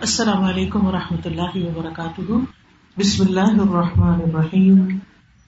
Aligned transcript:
السلام 0.00 0.44
علیکم 0.44 0.86
و 0.86 0.92
رحمۃ 0.92 1.20
اللہ 1.24 1.50
وبرکاتہ۔ 1.54 2.32
بسم 2.98 3.24
اللہ 3.28 3.40
الرحمٰن 3.40 4.20
الرحیم۔ 4.20 4.98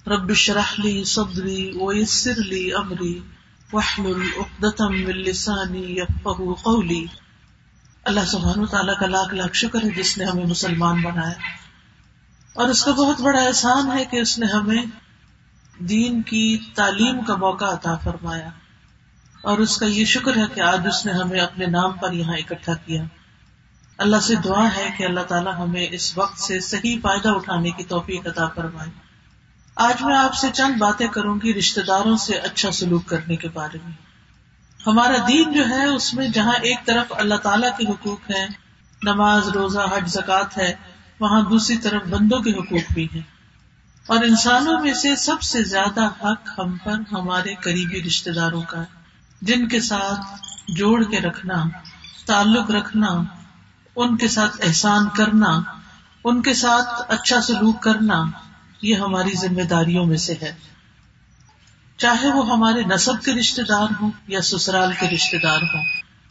رب 0.07 0.33
لی 0.79 1.05
صدری 1.05 1.71
ویسر 1.81 2.35
لی 2.37 2.75
امری۔ 2.75 3.19
واحلل 3.73 4.23
عقدۃ 4.37 4.85
من 4.91 5.17
لسانی 5.17 5.99
یفقهوا 5.99 6.55
قولی۔ 6.63 7.07
اللہ 8.05 8.21
سبحانہ 8.21 8.67
تعالیٰ 8.67 8.99
کا 8.99 9.07
لاکھ 9.07 9.35
لاکھ 9.35 9.53
شکر 9.53 9.85
ہے 9.85 9.91
جس 9.91 10.19
نے 10.19 10.25
ہمیں 10.25 10.47
مسلمان 10.47 11.01
بنایا۔ 11.03 11.35
اور 12.55 12.69
اس 12.69 12.85
کا 12.85 12.91
بہت 12.91 13.21
بڑا 13.21 13.41
احسان 13.41 13.99
ہے 13.99 14.05
کہ 14.05 14.17
اس 14.17 14.39
نے 14.39 14.47
ہمیں 14.47 14.83
دین 15.79 16.23
کی 16.23 16.59
تعلیم 16.75 17.25
کا 17.25 17.37
موقع 17.37 17.65
عطا 17.65 17.97
فرمایا۔ 17.97 18.49
اور 19.43 19.59
اس 19.59 19.77
کا 19.77 19.87
یہ 19.87 20.05
شکر 20.05 20.37
ہے 20.37 20.45
کہ 20.55 20.61
آج 20.61 20.87
اس 20.87 21.07
نے 21.07 21.13
ہمیں 21.13 21.41
اپنے 21.41 21.67
نام 21.67 21.93
پر 21.93 22.13
یہاں 22.13 22.37
اکٹھا 22.37 22.75
کیا۔ 22.75 23.03
اللہ 24.01 24.17
سے 24.17 24.35
دعا 24.35 24.69
ہے 24.77 24.91
کہ 24.99 25.05
اللہ 25.05 25.21
تعالیٰ 25.21 25.55
ہمیں 25.59 25.87
اس 25.91 26.19
وقت 26.19 26.39
سے 26.39 26.61
صحیح 26.61 26.99
فائدہ 27.03 27.29
اٹھانے 27.29 27.71
کی 27.71 27.85
توفیق 27.85 28.27
عطا 28.27 28.49
فرمائے۔ 28.49 28.91
آج 29.77 30.03
میں 30.03 30.17
آپ 30.17 30.35
سے 30.35 30.49
چند 30.53 30.75
باتیں 30.79 31.09
کروں 31.09 31.39
گی 31.43 31.55
رشتے 31.55 31.81
داروں 31.81 32.17
سے 32.17 32.35
اچھا 32.35 32.71
سلوک 32.71 33.07
کرنے 33.07 33.37
کے 33.37 33.49
بارے 33.49 33.79
میں۔ 33.85 33.93
ہمارا 34.87 35.17
دین 35.29 35.53
جو 35.53 35.69
ہے، 35.69 35.85
اس 35.85 36.15
میں 36.15 36.29
جہاں 36.29 36.53
ایک 36.53 36.79
طرف 36.85 37.13
اللہ 37.17 37.35
تعالیٰ 37.35 37.79
کے 37.79 37.87
حقوق 37.93 38.31
ہیں، 38.31 38.47
نماز، 39.03 39.49
روزہ، 39.49 39.79
حج 39.79 40.11
زکات 40.11 40.59
ہے، 40.59 40.75
وہاں 41.21 41.43
دوسری 41.43 41.79
طرف 41.79 42.03
بندوں 42.07 42.39
کے 42.39 42.51
حقوق 42.51 42.93
بھی 42.93 43.09
ہیں۔ 43.15 43.23
اور 44.07 44.25
انسانوں 44.25 44.81
میں 44.81 44.95
سے 44.95 45.17
سب 45.17 45.43
سے 45.43 45.63
زیادہ 45.63 46.05
حق 46.05 46.59
ہم 46.59 46.77
پر 46.77 46.99
ہمارے 47.13 47.55
قریبی 47.55 48.03
رشتے 48.03 48.33
داروں 48.33 48.63
کا 48.63 48.79
ہے۔ 48.79 49.01
جن 49.43 49.69
کے 49.69 49.81
ساتھ 49.81 50.43
جوڑ 50.69 51.05
کے 51.05 51.21
رکھنا، 51.21 51.65
تعلق 52.27 52.71
رکھنا 52.71 53.09
ان 54.03 54.17
کے 54.17 54.29
ساتھ 54.29 54.57
احسان 54.63 55.09
کرنا، 55.17 55.61
ان 56.25 56.43
کے 56.43 56.55
ساتھ 56.55 56.89
اچھا 57.09 57.41
سلوک 57.41 57.83
کرنا، 57.83 58.25
یہ 58.83 58.95
ہماری 58.95 59.31
ذمہ 59.31 59.63
داریوں 59.63 60.07
میں 60.07 60.17
سے 60.17 60.35
ہے۔ 60.43 60.53
چاہے 61.97 62.29
وہ 62.29 62.51
ہمارے 62.51 62.83
نصب 62.83 63.25
کے 63.25 63.33
رشتے 63.33 63.63
دار 63.63 63.87
ہوں 64.01 64.11
یا 64.29 64.41
سسرال 64.41 64.93
کے 65.01 65.07
رشتے 65.07 65.39
دار 65.39 65.63
ہوں، 65.63 65.85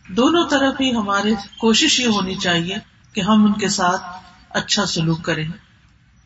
دونوں 0.10 0.48
طرف 0.50 0.82
ہی 0.82 0.96
ہمارے 0.96 1.34
کوشش 1.60 2.00
یہ 2.00 2.08
ہونی 2.08 2.36
چاہیے 2.36 2.76
کہ 3.14 3.22
ہم 3.22 3.46
ان 3.46 3.54
کے 3.54 3.70
ساتھ 3.70 4.02
اچھا 4.50 4.86
سلوک 4.86 5.22
کریں۔ 5.22 5.48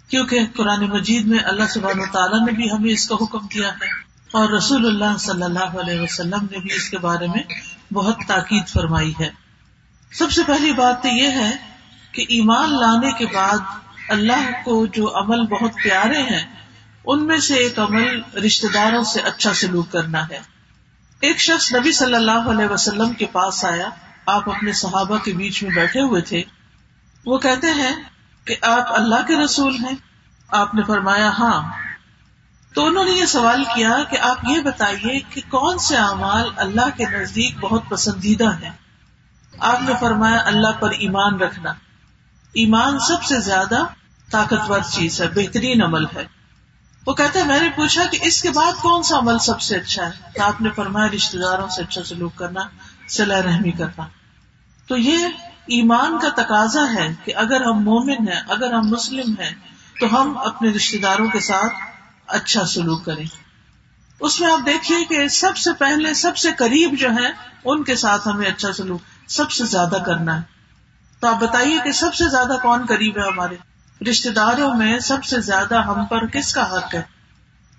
کیونکہ 0.08 0.40
قرآن 0.56 0.86
مجید 0.86 1.28
میں 1.28 1.40
اللہ 1.40 1.64
سبحانہ 1.70 2.02
و 2.02 2.06
تعالیٰ 2.12 2.46
نے 2.46 2.52
بھی 2.52 2.72
ہمیں 2.72 2.92
اس 2.92 3.08
کا 3.10 3.16
حکم 3.16 3.48
کیا 3.48 3.68
ہے 3.68 3.86
اور 4.32 4.50
رسول 4.50 4.86
اللہ 4.86 5.18
صلی 5.18 5.44
اللہ 5.44 5.80
علیہ 5.82 6.00
وسلم 6.00 6.48
نے 6.52 6.60
بھی 6.60 6.70
اس 6.76 6.90
کے 6.90 6.98
بارے 6.98 7.28
میں 7.28 7.44
بہت 7.94 8.18
تاکید 8.28 8.68
فرمائی 8.68 9.14
ہے۔ 9.20 9.43
سب 10.14 10.32
سے 10.32 10.42
پہلی 10.48 10.74
بات 10.74 11.02
تو 11.02 11.08
یہ 11.08 11.28
ہے 11.28 11.52
کہ 12.12 12.26
ایمان 12.30 12.80
لانے 12.80 13.12
کے 13.12 13.26
بعد 13.34 13.58
اللہ 14.10 14.50
کو 14.64 14.86
جو 14.86 15.18
عمل 15.18 15.48
بہت 15.48 15.72
پیارے 15.84 16.22
ہیں، 16.22 16.56
ان 17.06 17.28
میں 17.28 17.38
سے 17.38 17.56
ایک 17.56 17.80
عمل 17.80 18.22
رشتے 18.38 18.68
داروں 18.68 19.04
سے 19.04 19.22
اچھا 19.22 19.54
سلوک 19.54 19.92
کرنا 19.92 20.30
ہے۔ 20.30 20.40
ایک 21.20 21.40
شخص 21.40 21.76
نبی 21.76 21.92
صلی 21.92 22.16
اللہ 22.16 22.32
علیہ 22.32 22.68
وسلم 22.68 23.14
کے 23.14 23.26
پاس 23.26 23.66
آیا، 23.66 23.90
آپ 24.26 24.50
اپنے 24.50 24.72
صحابہ 24.72 25.18
کے 25.18 25.34
بیچ 25.34 25.64
میں 25.64 25.72
بیٹھے 25.76 26.02
ہوئے 26.02 26.22
تھے۔ 26.22 26.44
وہ 27.26 27.38
کہتے 27.38 27.68
ہیں 27.68 27.96
کہ 28.46 28.56
آپ 28.62 28.94
اللہ 28.94 29.28
کے 29.28 29.36
رسول 29.36 29.76
ہیں۔ 29.76 29.96
آپ 30.48 30.76
نے 30.76 30.84
فرمایا 30.84 31.30
ہاں۔ 31.30 31.72
تو 32.74 32.86
انہوں 32.86 33.06
نے 33.06 33.12
یہ 33.12 33.26
سوال 33.26 33.64
کیا 33.64 33.98
کہ 34.10 34.18
آپ 34.18 34.38
یہ 34.50 34.62
بتائیے 34.62 35.20
کہ 35.20 35.42
کون 35.50 35.78
سے 35.78 35.98
اعمال 35.98 36.50
اللہ 36.56 36.98
کے 36.98 37.06
نزدیک 37.06 37.58
بہت 37.60 37.84
پسندیدہ 37.90 38.52
ہیں؟ 38.52 38.83
آپ 39.64 39.82
نے 39.82 39.94
فرمایا 40.00 40.38
اللہ 40.46 40.72
پر 40.80 40.90
ایمان 40.92 41.40
رکھنا۔ 41.40 41.70
ایمان 42.54 43.00
سب 43.00 43.24
سے 43.24 43.40
زیادہ 43.40 43.84
طاقتور 44.32 44.80
چیز 44.92 45.22
ہے، 45.22 45.28
بہترین 45.28 45.84
عمل 45.84 46.06
ہے۔ 46.06 46.26
وہ 47.08 47.14
کہتے 47.14 47.40
ہیں، 47.40 47.48
میں 47.48 47.60
نے 47.60 47.70
پوچھا 47.76 48.04
کہ 48.12 48.18
اس 48.22 48.42
کے 48.42 48.52
بعد 48.52 48.74
کون 48.82 49.04
سا 49.04 49.18
عمل 49.18 49.40
سب 49.40 49.62
سے 49.62 49.76
اچھا 49.76 50.06
ہے؟ 50.06 50.12
تو 50.36 50.44
آپ 50.44 50.62
نے 50.62 50.70
فرمایا 50.76 51.08
رشتے 51.08 51.38
داروں 51.38 51.68
سے 51.68 51.82
اچھا 51.82 52.04
سلوک 52.04 52.36
کرنا، 52.36 52.62
صلاح 53.10 53.42
رحمی 53.42 53.72
کرنا۔ 53.72 54.08
تو 54.88 54.98
یہ 54.98 55.28
ایمان 55.66 56.20
کا 56.20 56.30
تقاضا 56.30 56.94
ہے 56.96 57.16
کہ 57.26 57.36
اگر 57.36 57.62
ہم 57.62 57.84
مومن 57.84 58.28
ہیں، 58.30 58.42
اگر 58.50 58.74
ہم 58.74 58.88
مسلم 58.88 59.34
ہیں، 59.40 59.56
تو 60.00 60.22
ہم 60.22 60.38
اپنے 60.38 60.70
رشتے 60.70 60.98
داروں 60.98 61.28
کے 61.28 61.40
ساتھ 61.40 61.74
اچھا 62.28 62.66
سلوک 62.66 63.06
کریں۔ 63.06 63.26
اس 64.20 64.42
میں 64.42 64.52
آپ 64.52 64.66
دیکھیے 64.66 65.06
کہ 65.06 65.28
سب 65.28 65.58
سے 65.58 65.70
پہلے، 65.74 66.14
سب 66.14 66.38
سے 66.38 66.52
قریب 66.58 66.96
جو 67.00 67.10
ہے 67.12 67.32
ان 67.66 67.84
کے 67.84 67.96
ساتھ 67.96 68.28
ہمیں 68.28 68.48
اچھا 68.48 68.74
سلوک 68.74 69.02
سب 69.28 69.52
سے 69.52 69.66
زیادہ 69.66 69.98
کرنا 70.06 70.38
ہے۔ 70.38 70.42
تو 71.20 71.28
آپ 71.28 71.40
بتائیے 71.40 71.80
کہ 71.84 71.92
سب 71.92 72.14
سے 72.14 72.30
زیادہ 72.30 72.58
کون 72.64 72.86
قریب 72.86 73.18
ہے 73.18 73.24
ہمارے؟ 73.24 73.56
رشتے 74.10 74.30
داروں 74.30 74.76
میں 74.76 75.00
سب 75.00 75.24
سے 75.24 75.42
زیادہ 75.42 75.84
ہم 75.84 76.06
پر 76.06 76.26
کس 76.26 76.54
کا 76.54 76.78
حق 76.78 76.96
ہے؟ 76.96 77.02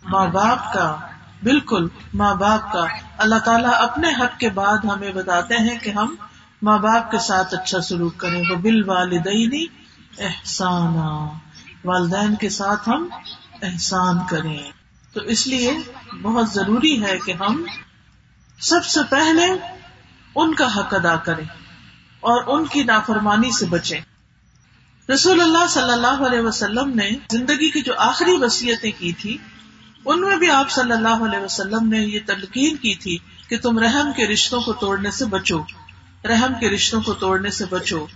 ماں 0.04 0.26
باپ 0.26 0.72
کا۔ 0.72 0.96
بالکل، 1.42 1.88
ماں 2.14 2.34
باپ 2.34 2.72
کا۔ 2.72 2.84
اللہ 3.18 3.38
تعالیٰ 3.38 3.70
اپنے 3.74 4.08
حق 4.08 4.40
کے 4.40 4.50
بعد 4.50 4.78
ہمیں 4.84 5.12
بتاتے 5.12 5.54
ہیں 5.54 5.78
کہ 5.78 5.90
ہم 5.90 6.14
ماں 6.62 6.78
باپ 6.78 7.10
کے 7.10 7.18
ساتھ 7.18 7.54
اچھا 7.54 7.80
سلوک 7.80 8.16
کریں۔ 8.16 8.42
وہ 8.50 8.56
بال 8.56 8.88
والدینی 8.88 9.66
احسان 10.18 10.96
والدین 11.84 12.34
کے 12.34 12.48
ساتھ 12.48 12.88
ہم 12.88 13.08
احسان 13.62 14.18
کریں۔ 14.30 14.58
تو 15.12 15.20
اس 15.20 15.46
لیے 15.46 15.78
بہت 16.22 16.50
ضروری 16.50 17.04
ہے 17.04 17.18
کہ 17.26 17.32
ہم 17.32 17.64
سب 18.60 18.84
سے 18.84 19.00
پہلے 19.10 19.46
ان 20.34 20.54
کا 20.54 20.76
حق 20.76 20.94
ادا 20.94 21.16
کریں 21.16 21.44
اور 22.20 22.44
ان 22.46 22.66
کی 22.66 22.82
نافرمانی 22.82 23.50
سے 23.50 23.66
بچیں۔ 23.66 24.00
رسول 25.12 25.40
اللہ 25.40 25.66
صلی 25.68 25.92
اللہ 25.92 26.26
علیہ 26.26 26.40
وسلم 26.40 26.88
نے 26.94 27.10
زندگی 27.30 27.70
کی 27.70 27.80
جو 27.80 27.92
آخری 27.96 28.32
وسیعتیں 28.32 28.92
کی 28.98 29.12
تھی، 29.12 29.38
ان 30.04 30.20
میں 30.20 30.36
بھی 30.36 30.50
آپ 30.50 30.70
صلی 30.70 30.92
اللہ 30.92 31.24
علیہ 31.24 31.38
وسلم 31.38 31.88
نے 31.88 31.98
یہ 31.98 32.20
تلقین 32.26 32.76
کی 32.76 32.94
تھی 32.94 33.18
کہ 33.48 33.58
تم 33.58 33.78
رحم 33.78 34.12
کے 34.12 34.26
رشتوں 34.26 34.60
کو 34.60 34.72
توڑنے 34.72 35.10
سے 35.10 35.24
بچو، 35.24 35.62
رحم 36.24 36.58
کے 36.60 36.70
رشتوں 36.70 37.00
کو 37.00 37.14
توڑنے 37.14 37.50
سے 37.50 37.64
بچو۔ 37.70 38.06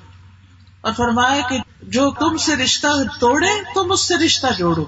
اور 0.81 0.93
فرمایا 0.93 1.49
کہ 1.49 1.59
جو 1.83 2.11
تم 2.11 2.37
سے 2.37 2.57
رشتہ 2.57 2.87
توڑے، 3.21 3.63
تم 3.75 3.93
اس 3.93 4.01
سے 4.01 4.15
رشتہ 4.17 4.47
جوڑو۔ 4.59 4.85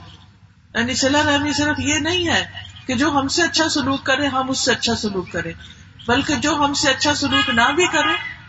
یعنی 0.75 0.95
صلاح 0.95 1.23
رحمی 1.23 1.53
صرف 1.53 1.81
یہ 1.81 1.95
نہیں 1.95 2.29
ہے 2.29 2.47
کہ 2.87 2.95
جو 2.95 3.11
ہم 3.11 3.29
سے 3.29 3.43
اچھا 3.43 3.69
سلوک 3.69 4.05
کرے، 4.05 4.27
ہم 4.27 4.51
اس 4.51 4.59
سے 4.59 4.73
اچھا 4.73 4.97
سلوک 4.97 5.33
کریں۔ 5.33 5.53
بلکہ 6.07 6.35
جو 6.35 6.55
ہم 6.55 6.75
سے 6.75 6.91
اچھا 6.91 7.15
سلوک 7.15 7.51
نہ 7.51 7.73
بھی 7.77 7.87
کرے، 7.87 8.41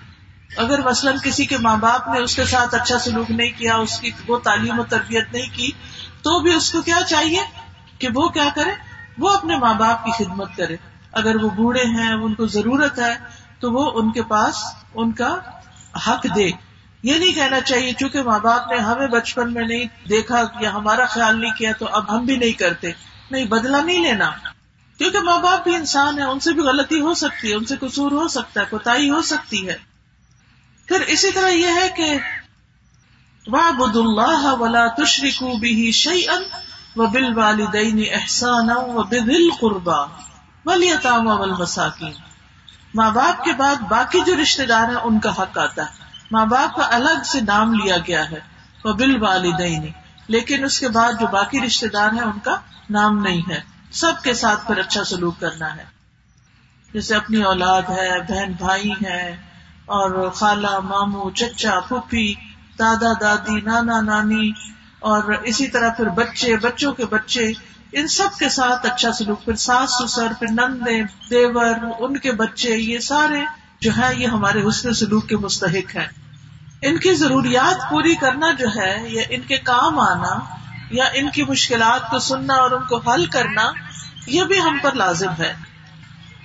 اگر 0.57 0.81
مثلاً 0.81 1.17
کسی 1.23 1.45
کے 1.45 1.57
ماں 1.57 1.77
باپ 1.77 2.07
نے 2.07 2.19
اس 2.19 2.35
کے 2.35 2.45
ساتھ 2.45 2.75
اچھا 2.75 2.99
سلوک 2.99 3.31
نہیں 3.31 3.51
کیا، 3.57 3.75
اس 3.75 3.99
کی 3.99 4.11
وہ 4.27 4.39
تعلیم 4.39 4.79
و 4.79 4.83
تربیت 4.83 5.33
نہیں 5.33 5.47
کی، 5.53 5.71
تو 6.21 6.41
بھی 6.41 6.53
اس 6.53 6.71
کو 6.71 6.81
کیا 6.81 6.97
چاہیے؟ 7.09 7.41
کہ 7.97 8.07
وہ 8.15 8.29
کیا 8.29 8.49
کرے؟ 8.55 8.71
وہ 9.17 9.29
اپنے 9.29 9.57
ماں 9.57 9.73
باپ 9.73 10.05
کی 10.05 10.23
خدمت 10.23 10.55
کرے۔ 10.57 10.75
اگر 11.11 11.35
وہ 11.35 11.49
بوڑھے 11.49 11.83
ہیں، 11.83 12.13
ان 12.13 12.33
کو 12.33 12.45
ضرورت 12.45 12.99
ہے، 12.99 13.13
تو 13.59 13.71
وہ 13.71 13.91
ان 13.95 14.11
کے 14.11 14.23
پاس 14.23 14.55
ان 14.93 15.11
کا 15.11 15.37
حق 16.07 16.25
دے۔ 16.35 16.51
یہ 17.03 17.13
نہیں 17.15 17.31
کہنا 17.31 17.61
چاہیے، 17.61 17.93
چونکہ 17.93 18.21
ماں 18.21 18.39
باپ 18.39 18.71
نے 18.71 18.77
ہمیں 18.77 19.07
بچپن 19.07 19.53
میں 19.53 19.63
نہیں 19.63 19.85
دیکھا 20.09 20.43
یا 20.59 20.73
ہمارا 20.73 21.05
خیال 21.05 21.41
نہیں 21.41 21.51
کیا، 21.51 21.71
تو 21.79 21.85
اب 21.91 22.17
ہم 22.17 22.25
بھی 22.25 22.35
نہیں 22.35 22.51
کرتے۔ 22.51 22.91
نہیں 23.31 23.45
بدلا 23.45 23.81
نہیں 23.81 24.01
لینا۔ 24.03 24.31
کیونکہ 25.01 25.19
ماں 25.19 25.39
باپ 25.39 25.63
بھی 25.63 25.75
انسان 25.75 26.19
ہے 26.19 26.23
ان 26.23 26.39
سے 26.39 26.53
بھی 26.53 26.61
غلطی 26.61 27.01
ہو 27.01 27.13
سکتی 27.13 27.49
ہے، 27.49 27.55
ان 27.55 27.65
سے 27.65 27.75
قصور 27.77 28.11
ہو 28.11 28.27
سکتا 28.27 28.61
ہے 28.61 28.65
کوتا 28.69 28.93
ہو 28.93 29.21
سکتی 29.21 29.69
ہے۔ 29.69 29.77
پھر 30.87 31.01
اسی 31.01 31.31
طرح 31.31 31.47
یہ 31.47 31.67
ہے 31.67 31.89
کہ 31.89 32.19
بد 33.47 33.95
اللہ 33.95 34.53
ولا 34.59 34.87
تشری 34.87 35.59
بھی 35.59 35.91
شعی 35.91 36.27
ان 36.27 36.43
بل 36.95 37.37
والدین 37.37 38.03
احسان 38.11 38.69
قربا 39.61 40.05
ولی 40.65 40.91
تام 41.01 41.23
ماں 42.95 43.11
باپ 43.11 43.43
کے 43.43 43.53
بعد 43.53 43.75
باقی 43.75 44.19
جو 44.25 44.33
رشتے 44.41 44.65
دار 44.65 44.87
ہیں، 44.87 44.95
ان 44.95 45.19
کا 45.19 45.31
حق 45.31 45.57
آتا 45.57 45.81
ہے۔ 45.81 45.89
ماں 46.31 46.45
باپ 46.45 46.75
کا 46.75 46.87
الگ 46.91 47.23
سے 47.23 47.41
نام 47.41 47.73
لیا 47.73 47.97
گیا 47.97 48.31
ہے 48.31 48.39
وہ 48.85 48.93
بل 48.93 49.23
والدین 49.23 49.91
لیکن 50.27 50.63
اس 50.63 50.79
کے 50.79 50.89
بعد 50.89 51.13
جو 51.19 51.27
باقی 51.27 51.61
رشتے 51.61 51.87
دار 51.87 52.11
ہیں، 52.11 52.21
ان 52.21 52.39
کا 52.39 52.55
نام 52.89 53.21
نہیں 53.21 53.49
ہے۔ 53.49 53.70
سب 53.91 54.13
کے 54.23 54.33
ساتھ 54.33 54.67
پھر 54.67 54.77
اچھا 54.77 55.03
سلوک 55.03 55.39
کرنا 55.39 55.75
ہے۔ 55.75 55.83
جیسے 56.93 57.15
اپنی 57.15 57.43
اولاد 57.43 57.81
ہے، 57.81 58.21
بہن 58.29 58.51
بھائی 58.51 58.91
ہے 59.05 59.37
اور 59.85 60.29
خالہ 60.29 60.79
مامو 60.79 61.29
چچا، 61.29 61.79
پھوپھی، 61.87 62.35
دادا، 62.79 63.13
دادی، 63.21 63.61
نانا، 63.61 64.01
نانی، 64.01 64.51
اور 64.99 65.23
اسی 65.43 65.67
طرح 65.67 65.89
پھر 65.89 66.09
بچے، 66.09 66.57
بچوں 66.57 66.93
کے 66.93 67.05
بچے، 67.05 67.51
ان 67.91 68.07
سب 68.07 68.39
کے 68.39 68.49
ساتھ 68.49 68.85
اچھا 68.85 69.11
سلوک۔ 69.11 69.45
پھر 69.45 69.55
ساس، 69.55 69.89
سسر، 69.89 70.27
پھر 70.39 70.47
نندے، 70.51 71.03
دیور، 71.03 71.75
ان 71.99 72.17
کے 72.17 72.31
بچے، 72.31 72.69
یہ 72.69 72.99
سارے 72.99 73.41
جو 73.79 73.91
ہے 73.97 74.15
یہ 74.15 74.27
ہمارے 74.27 74.67
حسن 74.67 74.93
سلوک 74.93 75.29
کے 75.29 75.37
مستحق 75.37 75.95
ہیں۔ 75.95 76.07
ان 76.81 76.97
کی 76.97 77.13
ضروریات 77.13 77.89
پوری 77.89 78.15
کرنا 78.15 78.51
جو 78.51 78.67
ہے 78.75 79.03
یا 79.07 79.23
ان 79.29 79.41
کے 79.41 79.57
کام 79.57 79.99
آنا 79.99 80.60
یا 80.91 81.05
ان 81.13 81.29
کی 81.29 81.43
مشکلات 81.43 82.09
کو 82.09 82.19
سننا 82.19 82.53
اور 82.53 82.71
ان 82.71 82.83
کو 82.83 82.97
حل 82.97 83.25
کرنا، 83.25 83.71
یہ 84.27 84.43
بھی 84.43 84.61
ہم 84.61 84.77
پر 84.81 84.91
لازم 84.91 85.29
ہے۔ 85.39 85.53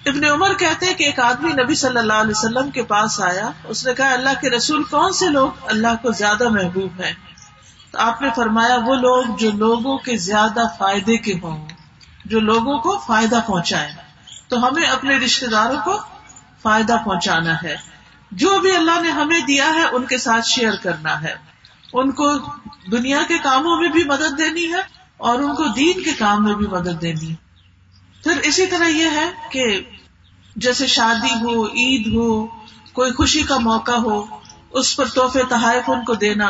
ابن 0.06 0.24
عمر 0.24 0.54
کہتے 0.54 0.94
کہ 0.94 1.04
ایک 1.04 1.20
آدمی 1.20 1.52
نبی 1.52 1.74
صلی 1.74 1.98
اللہ 1.98 2.12
علیہ 2.12 2.32
وسلم 2.36 2.70
کے 2.70 2.82
پاس 2.82 3.20
آیا، 3.20 3.50
اس 3.64 3.86
نے 3.86 3.94
کہا، 3.94 4.12
اللہ 4.12 4.30
کے 4.40 4.50
رسول 4.50 4.82
کون 4.82 5.12
سے 5.12 5.28
لوگ 5.28 5.50
اللہ 5.66 6.02
کو 6.02 6.10
زیادہ 6.10 6.48
محبوب 6.48 7.00
ہیں؟ 7.00 7.12
تو 7.90 7.98
آپ 7.98 8.22
نے 8.22 8.28
فرمایا، 8.36 8.76
وہ 8.76 8.94
لوگ 8.94 9.24
جو 9.38 9.50
لوگوں 9.50 9.98
کے 9.98 10.16
زیادہ 10.16 10.60
فائدے 10.78 11.16
کے 11.16 11.32
ہوں، 11.42 11.68
جو 12.24 12.40
لوگوں 12.40 12.78
کو 12.78 12.98
فائدہ 13.06 13.40
پہنچائے 13.46 13.92
تو 14.48 14.68
ہمیں 14.68 14.84
اپنے 14.84 15.16
رشتے 15.16 15.46
داروں 15.46 15.80
کو 15.84 16.00
فائدہ 16.62 16.96
پہنچانا 17.04 17.54
ہے۔ 17.62 17.76
جو 18.30 18.58
بھی 18.58 18.76
اللہ 18.76 19.00
نے 19.00 19.10
ہمیں 19.10 19.40
دیا 19.40 19.66
ہے، 19.66 19.84
ان 19.84 20.04
کے 20.04 20.18
ساتھ 20.18 20.46
شیئر 20.46 20.72
کرنا 20.82 21.22
ہے۔ 21.22 21.34
ان 21.92 22.10
کو 22.10 22.38
دنیا 22.92 23.22
کے 23.28 23.38
کاموں 23.38 23.80
میں 23.80 23.88
بھی 23.88 24.04
مدد 24.04 24.38
دینی 24.38 24.72
ہے 24.72 24.80
اور 25.16 25.38
ان 25.38 25.54
کو 25.54 25.64
دین 25.64 26.02
کے 26.02 26.12
کام 26.12 26.44
میں 26.44 26.54
بھی 26.54 26.66
مدد 26.66 27.02
دینی 27.02 27.34
پھر 28.24 28.40
اسی 28.42 28.66
طرح 28.66 28.84
یہ 28.84 29.10
ہے 29.10 29.30
کہ 29.50 29.80
جیسے 30.56 30.86
شادی 30.86 31.34
ہو، 31.34 31.66
عید 31.66 32.06
ہو، 32.06 32.46
کوئی 32.92 33.12
خوشی 33.12 33.42
کا 33.42 33.58
موقع 33.58 33.92
ہو، 33.92 34.24
اس 34.70 34.96
پر 34.96 35.04
تحفے 35.04 35.42
تحائف 35.48 35.90
ان 35.90 36.04
کو 36.04 36.14
دینا 36.14 36.46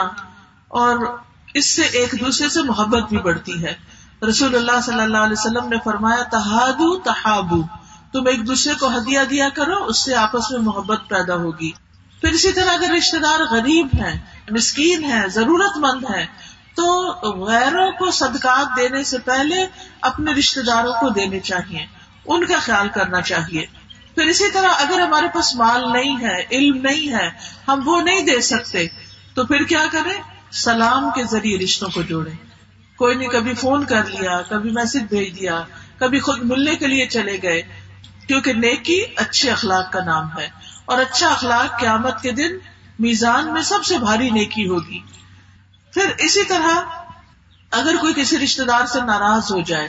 اور 0.68 1.18
اس 1.54 1.66
سے 1.66 1.82
ایک 1.82 2.14
دوسرے 2.20 2.48
سے 2.48 2.62
محبت 2.62 3.08
بھی 3.08 3.18
بڑھتی 3.18 3.64
ہے۔ 3.64 3.74
رسول 4.28 4.54
اللہ 4.56 4.80
صلی 4.80 5.00
اللہ 5.00 5.16
علیہ 5.16 5.40
وسلم 5.40 5.68
نے 5.68 5.76
فرمایا 5.84 6.22
تحادو 6.22 6.98
تحابو، 6.98 7.62
تم 8.12 8.26
ایک 8.26 8.46
دوسرے 8.46 8.74
کو 8.74 8.88
ہدیہ 8.88 9.20
دیا 9.30 9.48
کرو، 9.48 9.84
اس 9.84 10.04
سے 10.04 10.14
آپس 10.14 10.50
میں 10.50 10.60
محبت 10.60 11.00
پیدا 11.08 11.34
ہوگی۔ 11.34 11.70
پھر 12.20 12.28
اسی 12.28 12.52
طرح 12.52 12.70
اگر 12.70 12.90
رشتے 12.96 13.18
دار 13.18 13.40
غریب 13.50 13.88
ہیں، 14.00 14.20
مسکین 14.50 15.04
ہے 15.04 15.28
ضرورت 15.28 15.78
مند 15.78 16.04
ہے 16.14 16.26
تو 16.74 17.12
غیروں 17.44 17.92
کو 17.92 18.10
صدقات 18.10 18.76
دینے 18.76 19.04
سے 19.04 19.18
پہلے 19.18 19.66
اپنے 20.00 20.32
رشتے 20.32 20.62
داروں 20.62 20.92
کو 20.92 21.08
دینے 21.08 21.40
چاہیے، 21.40 21.86
ان 22.26 22.46
کا 22.46 22.58
خیال 22.58 22.88
کرنا 22.88 23.20
چاہیے۔ 23.20 23.66
پھر 24.14 24.24
اسی 24.24 24.50
طرح 24.50 24.68
اگر 24.78 25.00
ہمارے 25.00 25.26
پاس 25.34 25.54
مال 25.54 25.92
نہیں 25.92 26.16
ہے، 26.20 26.44
علم 26.50 26.76
نہیں 26.76 27.12
ہے، 27.12 27.30
ہم 27.68 27.80
وہ 27.84 28.00
نہیں 28.00 28.22
دے 28.22 28.40
سکتے، 28.40 28.86
تو 29.34 29.46
پھر 29.46 29.62
کیا 29.64 29.84
کریں؟ 29.92 30.22
سلام 30.52 31.10
کے 31.10 31.24
ذریعے 31.24 31.58
رشتوں 31.58 31.88
کو 31.94 32.02
جوڑے 32.02 32.30
کوئی 32.96 33.16
نے 33.16 33.26
کبھی 33.26 33.54
فون 33.54 33.84
کر 33.84 34.04
لیا، 34.04 34.42
کبھی 34.42 34.70
میسج 34.70 35.02
بھیج 35.08 35.40
دیا، 35.40 35.62
کبھی 35.98 36.20
خود 36.20 36.38
ملنے 36.42 36.76
کے 36.76 36.86
لیے 36.86 37.06
چلے 37.06 37.38
گئے، 37.42 37.62
کیونکہ 38.26 38.52
نیکی 38.52 39.04
اچھے 39.16 39.50
اخلاق 39.50 39.92
کا 39.92 40.04
نام 40.04 40.38
ہے۔ 40.38 40.48
اور 40.86 40.98
اچھا 40.98 41.28
اخلاق 41.28 41.80
قیامت 41.80 42.22
کے 42.22 42.32
دن 42.32 42.56
میزان 42.98 43.52
میں 43.52 43.62
سب 43.62 43.84
سے 43.84 43.98
بھاری 43.98 44.30
نیکی 44.30 44.68
ہوگی۔ 44.68 45.00
پھر 45.94 46.12
اسی 46.18 46.44
طرح 46.44 46.80
اگر 47.70 47.94
کوئی 48.00 48.14
کسی 48.16 48.38
رشتے 48.38 48.64
دار 48.64 48.86
سے 48.86 49.00
ناراض 49.00 49.52
ہو 49.52 49.60
جائے 49.60 49.88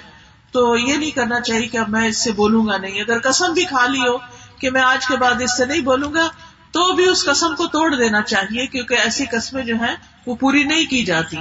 تو 0.52 0.78
یہ 0.78 0.94
نہیں 0.94 1.12
کرنا 1.12 1.40
چاہیے 1.40 1.68
کہ 1.68 1.78
اب 1.78 1.90
میں 1.90 2.08
اس 2.08 2.18
سے 2.18 2.32
بولوں 2.32 2.68
گا 2.68 2.78
نہیں۔ 2.78 3.02
اگر 3.02 3.20
قسم 3.20 3.54
بھی 3.54 3.66
کھا 3.66 3.88
لی 3.88 4.00
ہو 4.00 4.18
کہ 4.60 4.70
میں 4.72 4.82
آج 4.82 5.08
کے 5.08 5.18
بعد 5.18 5.42
اس 5.42 5.58
سے 5.58 5.66
نہیں 5.66 5.82
بولوں 5.82 6.14
گا 6.14 6.28
تو 6.72 6.94
بھی 6.94 7.10
اس 7.10 7.26
قسم 7.26 7.56
کو 7.56 7.68
توڑ 7.68 7.96
دینا 7.96 8.22
چاہیے 8.22 8.68
کیونکہ 8.68 8.94
ایسی 8.94 9.26
قسمیں 9.26 9.64
جو 9.64 9.76
ہیں 9.76 9.96
وہ 10.26 10.36
پوری 10.36 10.64
نہیں 10.64 10.86
کی 10.86 11.06
جاتی۔ 11.06 11.38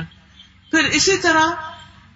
پھر 0.70 0.84
اسی 0.84 1.16
طرح 1.16 1.46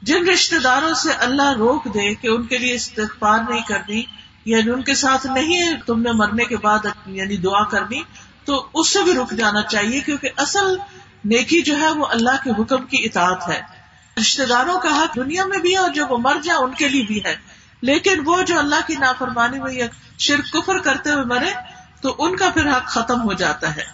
جن 0.02 0.28
رشتے 0.28 0.58
داروں 0.58 0.94
سے 0.94 1.12
اللہ 1.12 1.52
روک 1.58 1.84
دے 1.84 2.14
کہ 2.14 2.28
ان 2.28 2.42
کے 2.42 2.58
لیے 2.58 2.74
استغفار 2.74 3.38
نہیں 3.48 3.62
کرنی 3.68 4.02
یعنی 4.44 4.70
ان 4.70 4.82
کے 4.82 4.94
ساتھ 4.94 5.26
نہیں 5.26 5.62
ہے 5.62 5.74
تم 5.86 6.02
نے 6.02 6.12
مرنے 6.12 6.44
کے 6.44 6.56
بعد 6.56 6.78
یعنی 7.06 7.36
دعا 7.36 7.64
کرنی 7.64 8.02
تو 8.44 8.66
اس 8.74 8.92
سے 8.92 9.02
بھی 9.02 9.14
رک 9.14 9.30
جانا 9.30 9.62
چاہیے، 9.62 10.00
کیونکہ 10.00 10.28
اصل 10.36 10.76
نیکی 11.24 11.62
جو 11.62 11.80
ہے 11.80 11.88
وہ 11.88 12.06
اللہ 12.06 12.44
کے 12.44 12.50
حکم 12.50 12.86
کی 12.86 12.96
اطاعت 13.04 13.48
ہے۔ 13.48 13.60
رشتے 14.20 14.46
داروں 14.46 14.80
کا 14.80 14.88
حق 14.88 15.16
دنیا 15.16 15.46
میں 15.46 15.58
بھی 15.58 15.72
ہے 15.72 15.76
اور 15.76 15.90
جو 15.90 16.06
وہ 16.06 16.18
مر 16.18 16.36
جائے 16.42 16.64
ان 16.64 16.70
کے 16.70 16.88
لیے 16.88 17.02
بھی 17.02 17.24
ہے۔ 17.24 17.36
لیکن 17.80 18.22
وہ 18.24 18.42
جو 18.42 18.58
اللہ 18.58 18.86
کی 18.86 18.96
نافرمانی 18.96 19.58
میں 19.58 19.72
یا 19.72 19.86
شرک، 20.18 20.52
کفر 20.52 20.78
کرتے 20.78 21.10
ہوئے 21.10 21.24
مرے، 21.24 21.50
تو 22.02 22.16
ان 22.18 22.36
کا 22.36 22.50
پھر 22.50 22.68
حق 22.68 22.86
ختم 22.86 23.22
ہو 23.22 23.32
جاتا 23.32 23.76
ہے۔ 23.76 23.84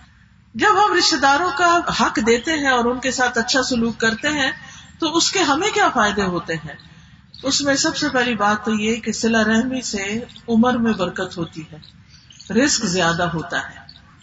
جب 0.54 0.84
ہم 0.84 0.94
رشتے 0.98 1.16
داروں 1.16 1.50
کا 1.58 1.80
حق 2.00 2.18
دیتے 2.26 2.52
ہیں 2.52 2.70
اور 2.70 2.84
ان 2.84 3.00
کے 3.00 3.10
ساتھ 3.10 3.38
اچھا 3.38 3.62
سلوک 3.62 3.98
کرتے 3.98 4.28
ہیں، 4.28 4.52
تو 4.98 5.16
اس 5.16 5.32
کے 5.32 5.38
ہمیں 5.38 5.70
کیا 5.70 5.88
فائدے 5.88 6.22
ہوتے 6.22 6.54
ہیں؟ 6.54 6.95
اس 7.42 7.60
میں 7.60 7.74
سب 7.74 7.96
سے 7.96 8.08
پہلی 8.08 8.34
بات 8.34 8.64
تو 8.64 8.74
یہ 8.74 8.96
کہ 8.96 9.12
سلا 9.12 9.44
رحمی 9.44 9.80
سے 9.80 10.18
عمر 10.48 10.72
میں 10.72 10.92
برکت 10.92 11.38
ہوتی 11.38 11.62
ہے 11.72 11.76
رسک 12.52 12.84
زیادہ 12.84 13.22
ہوتا 13.22 13.58
ہے۔ 13.58 13.74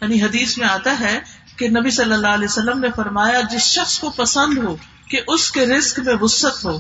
یعنی 0.02 0.22
حدیث 0.22 0.58
میں 0.58 0.68
آتا 0.68 1.00
ہے 1.00 1.20
کہ 1.58 1.70
نبی 1.70 1.90
صلی 1.92 2.14
اللہ 2.14 2.28
علیہ 2.28 2.48
وسلم 2.50 2.80
نے 2.80 2.88
فرمایا، 2.96 3.42
جس 3.42 3.62
شخص 3.62 4.00
کو 4.00 4.10
پسند 4.10 4.58
ہو 4.58 4.76
کہ 5.10 5.20
اس 5.28 5.52
کے 5.52 5.66
رسک 5.66 6.00
میں 6.00 6.14
وسط 6.22 6.66
ہو 6.66 6.78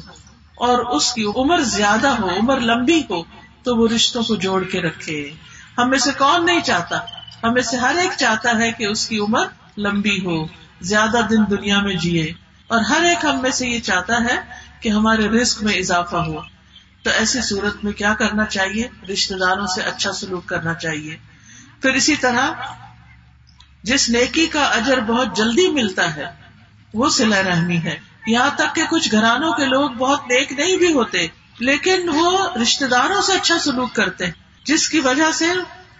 اور 0.55 0.79
اس 0.79 1.13
کی 1.13 1.25
عمر 1.35 1.57
زیادہ 1.57 2.07
ہو، 2.07 2.29
عمر 2.39 2.59
لمبی 2.59 3.01
ہو، 3.09 3.23
تو 3.63 3.75
وہ 3.75 3.87
رشتوں 3.95 4.23
کو 4.23 4.35
جوڑ 4.35 4.63
کے 4.63 4.81
رکھے۔ 4.81 5.29
ہمیں 5.77 5.97
سے 5.97 6.11
کون 6.17 6.45
نہیں 6.45 6.61
چاہتا؟ 6.61 6.99
ہمیں 7.43 7.61
سے 7.61 7.77
ہر 7.77 7.95
ایک 7.95 8.11
چاہتا 8.17 8.59
ہے 8.59 8.71
کہ 8.71 8.87
اس 8.87 9.07
کی 9.07 9.19
عمر 9.19 9.45
لمبی 9.77 10.25
ہو، 10.25 10.47
زیادہ 10.81 11.17
دن 11.29 11.49
دنیا 11.49 11.79
میں 11.79 11.95
جیے۔ 11.95 12.33
اور 12.73 12.81
ہر 12.81 13.03
ایک 13.03 13.25
ہم 13.25 13.41
میں 13.41 13.51
سے 13.51 13.67
یہ 13.67 13.79
چاہتا 13.79 14.13
ہے 14.17 14.41
کہ 14.79 14.89
ہمارے 14.89 15.27
رسک 15.29 15.63
میں 15.63 15.73
اضافہ 15.73 16.15
ہو۔ 16.15 16.41
تو 17.03 17.09
ایسی 17.09 17.41
صورت 17.41 17.83
میں 17.83 17.91
کیا 17.91 18.13
کرنا 18.13 18.45
چاہیے؟ 18.45 18.87
رشتے 19.13 19.35
داروں 19.35 19.67
سے 19.67 19.81
اچھا 19.81 20.11
سلوک 20.11 20.45
کرنا 20.45 20.73
چاہیے۔ 20.73 21.17
پھر 21.81 21.93
اسی 21.93 22.15
طرح 22.15 22.51
جس 23.83 24.09
نیکی 24.09 24.45
کا 24.45 24.65
اجر 24.65 24.99
بہت 24.99 25.35
جلدی 25.35 25.71
ملتا 25.71 26.15
ہے، 26.15 26.25
وہ 26.93 27.09
سلا 27.09 27.43
رحمی 27.43 27.77
ہے۔ 27.77 27.99
یہاں 28.27 28.49
تک 28.55 28.75
کہ 28.75 28.83
کچھ 28.89 29.11
گھرانوں 29.11 29.53
کے 29.53 29.65
لوگ 29.65 29.89
بہت 29.89 30.21
نیک 30.21 30.51
نہیں 30.51 30.77
بھی 30.77 30.93
ہوتے، 30.93 31.27
لیکن 31.59 32.09
وہ 32.09 32.47
رشتے 32.61 32.87
داروں 32.87 33.21
سے 33.21 33.33
اچھا 33.33 33.59
سلوک 33.59 33.93
کرتے 33.93 34.25
ہیں، 34.25 34.31
جس 34.63 34.89
کی 34.89 34.99
وجہ 34.99 35.31
سے 35.33 35.45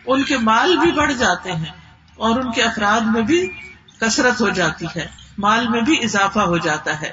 ان 0.05 0.23
کے 0.23 0.37
مال 0.37 0.77
بھی 0.77 0.91
بڑھ 0.91 1.13
جاتے 1.13 1.51
ہیں 1.51 1.71
اور 2.15 2.39
ان 2.39 2.51
کے 2.51 2.63
افراد 2.63 3.01
میں 3.01 3.21
بھی 3.21 3.51
کثرت 3.99 4.41
ہو 4.41 4.49
جاتی 4.49 4.85
ہے۔ 4.95 5.22
مال 5.37 5.67
میں 5.67 5.81
بھی 5.81 5.99
اضافہ 6.03 6.39
ہو 6.39 6.57
جاتا 6.57 7.01
ہے۔ 7.01 7.11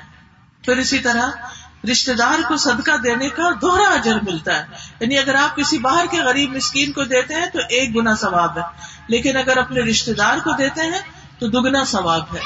پھر 0.65 0.77
اسی 0.77 0.99
طرح 0.99 1.31
رشتے 1.91 2.15
دار 2.15 2.49
کو 2.49 2.57
صدقہ 2.57 2.97
دینے 2.97 3.29
کا 3.29 3.51
دوہرا 3.63 3.89
اجر 3.89 4.15
ملتا 4.23 4.59
ہے۔ 4.59 4.67
یعنی 5.01 5.19
اگر 5.19 5.35
آپ 5.35 5.57
کسی 5.57 5.79
باہر 5.79 6.05
کے 6.11 6.21
غریب 6.21 6.57
مسکین 6.57 6.93
کو 6.93 7.05
دیتے 7.05 7.35
ہیں 7.35 7.47
تو 7.47 7.59
ایک 7.69 7.97
گنا 7.97 8.15
ثواب 8.15 8.59
ہے۔ 8.59 8.63
لیکن 9.07 9.37
اگر 9.37 9.57
اپنے 9.57 9.81
رشتے 9.81 10.15
دار 10.15 10.39
کو 10.39 10.51
دیتے 10.53 10.81
ہیں 10.81 11.01
تو 11.39 11.49
دگنا 11.49 11.85
ثواب 11.85 12.23
ہے۔ 12.35 12.41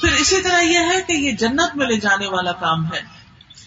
پھر 0.00 0.12
اسی 0.12 0.40
طرح 0.40 0.60
یہ 0.60 0.78
ہے 0.78 1.00
کہ 1.06 1.12
یہ 1.12 1.32
جنت 1.32 1.76
میں 1.76 1.86
لے 1.86 2.00
جانے 2.00 2.26
والا 2.26 2.52
کام 2.52 2.92
ہے۔ 2.92 3.00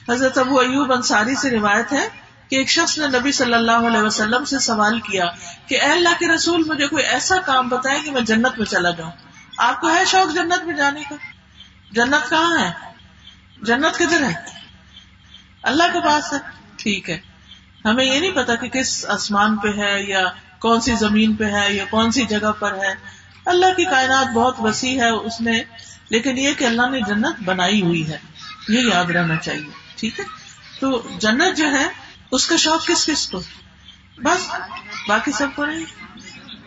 حضرت 0.10 0.38
ابو 0.38 0.60
ایوب 0.60 0.94
انصاری 0.94 1.36
سے 1.36 1.52
روایت 1.52 1.94
ہے 1.94 2.10
کہ 2.50 2.56
ایک 2.56 2.70
شخص 2.70 2.98
نے 2.98 3.20
نبی 3.20 3.32
صلی 3.32 3.54
اللہ 3.54 3.88
علیہ 3.88 4.00
وسلم 4.00 4.46
سے 4.46 4.60
سوال 4.60 5.00
کیا 5.00 5.26
کہ 5.68 5.82
اے 5.82 5.92
اللہ 5.92 6.10
کے 6.20 6.28
رسول 6.28 6.64
مجھے 6.64 6.88
کوئی 6.88 7.04
ایسا 7.04 7.36
کام 7.46 7.68
بتائے 7.68 8.00
کہ 8.06 8.12
میں 8.12 8.22
جنت 8.22 8.58
میں 8.58 8.66
چلا 8.66 8.90
جاؤں۔ 8.90 9.12
آپ 9.58 9.82
کو 9.82 9.90
ہے 9.90 10.06
شوق 10.06 10.36
جنت 10.36 10.64
میں 10.64 10.76
جانے 10.76 11.04
کا؟ 11.10 11.16
جنت 11.94 12.30
کہاں 12.30 12.60
ہے؟ 12.60 12.72
جنت 13.62 14.00
کدھر 14.00 14.24
ہے؟ 14.24 14.34
اللہ 15.64 15.84
کے 15.94 16.00
پاس 16.00 16.34
ہے۔ 16.34 16.38
ٹھیک 16.76 17.10
ہے۔ 17.10 17.20
ہمیں 17.86 18.06
یہ 18.06 18.20
نہیں 18.20 18.32
پتا 18.32 18.56
کہ 18.56 18.70
کس 18.70 19.06
آسمان 19.06 19.58
پہ 19.58 19.68
ہے 19.68 20.04
یا 20.04 20.24
کون 20.60 20.82
سی 20.82 20.96
زمین 20.96 21.34
پہ 21.36 21.44
ہے 21.44 21.74
یا 21.74 21.86
کون 21.90 22.12
سی 22.12 22.26
جگہ 22.26 22.52
پر 22.60 22.74
ہے۔ 22.74 22.94
اللہ 23.46 23.66
کی 23.66 23.86
کائنات 23.86 24.28
بہت 24.28 24.56
وسیع 24.60 25.02
ہے، 25.02 25.10
اس 25.10 25.42
نے، 25.42 25.64
لیکن 26.10 26.38
یہ 26.38 26.54
کہ 26.54 26.64
اللہ 26.64 26.90
نے 26.90 27.02
جنت 27.02 27.44
بنائی 27.46 27.82
ہوئی 27.82 28.08
ہے۔ 28.08 28.18
یہ 28.70 28.80
یاد 28.80 29.06
رہنا 29.06 29.36
چاہیے۔ 29.36 29.70
ٹھیک 29.96 30.20
ہے۔ 30.20 30.26
تو 30.80 31.08
جنت 31.20 31.58
جو 31.58 31.72
ہے، 31.72 31.88
اس 32.32 32.48
کا 32.48 32.56
شوق 32.56 32.88
کس 32.88 33.06
کس 33.06 33.30
کو؟ 33.30 33.42
بس، 34.18 34.52
باقی 35.08 35.32
سب 35.32 35.48
کو 35.56 35.66
نہیں۔ 35.66 35.86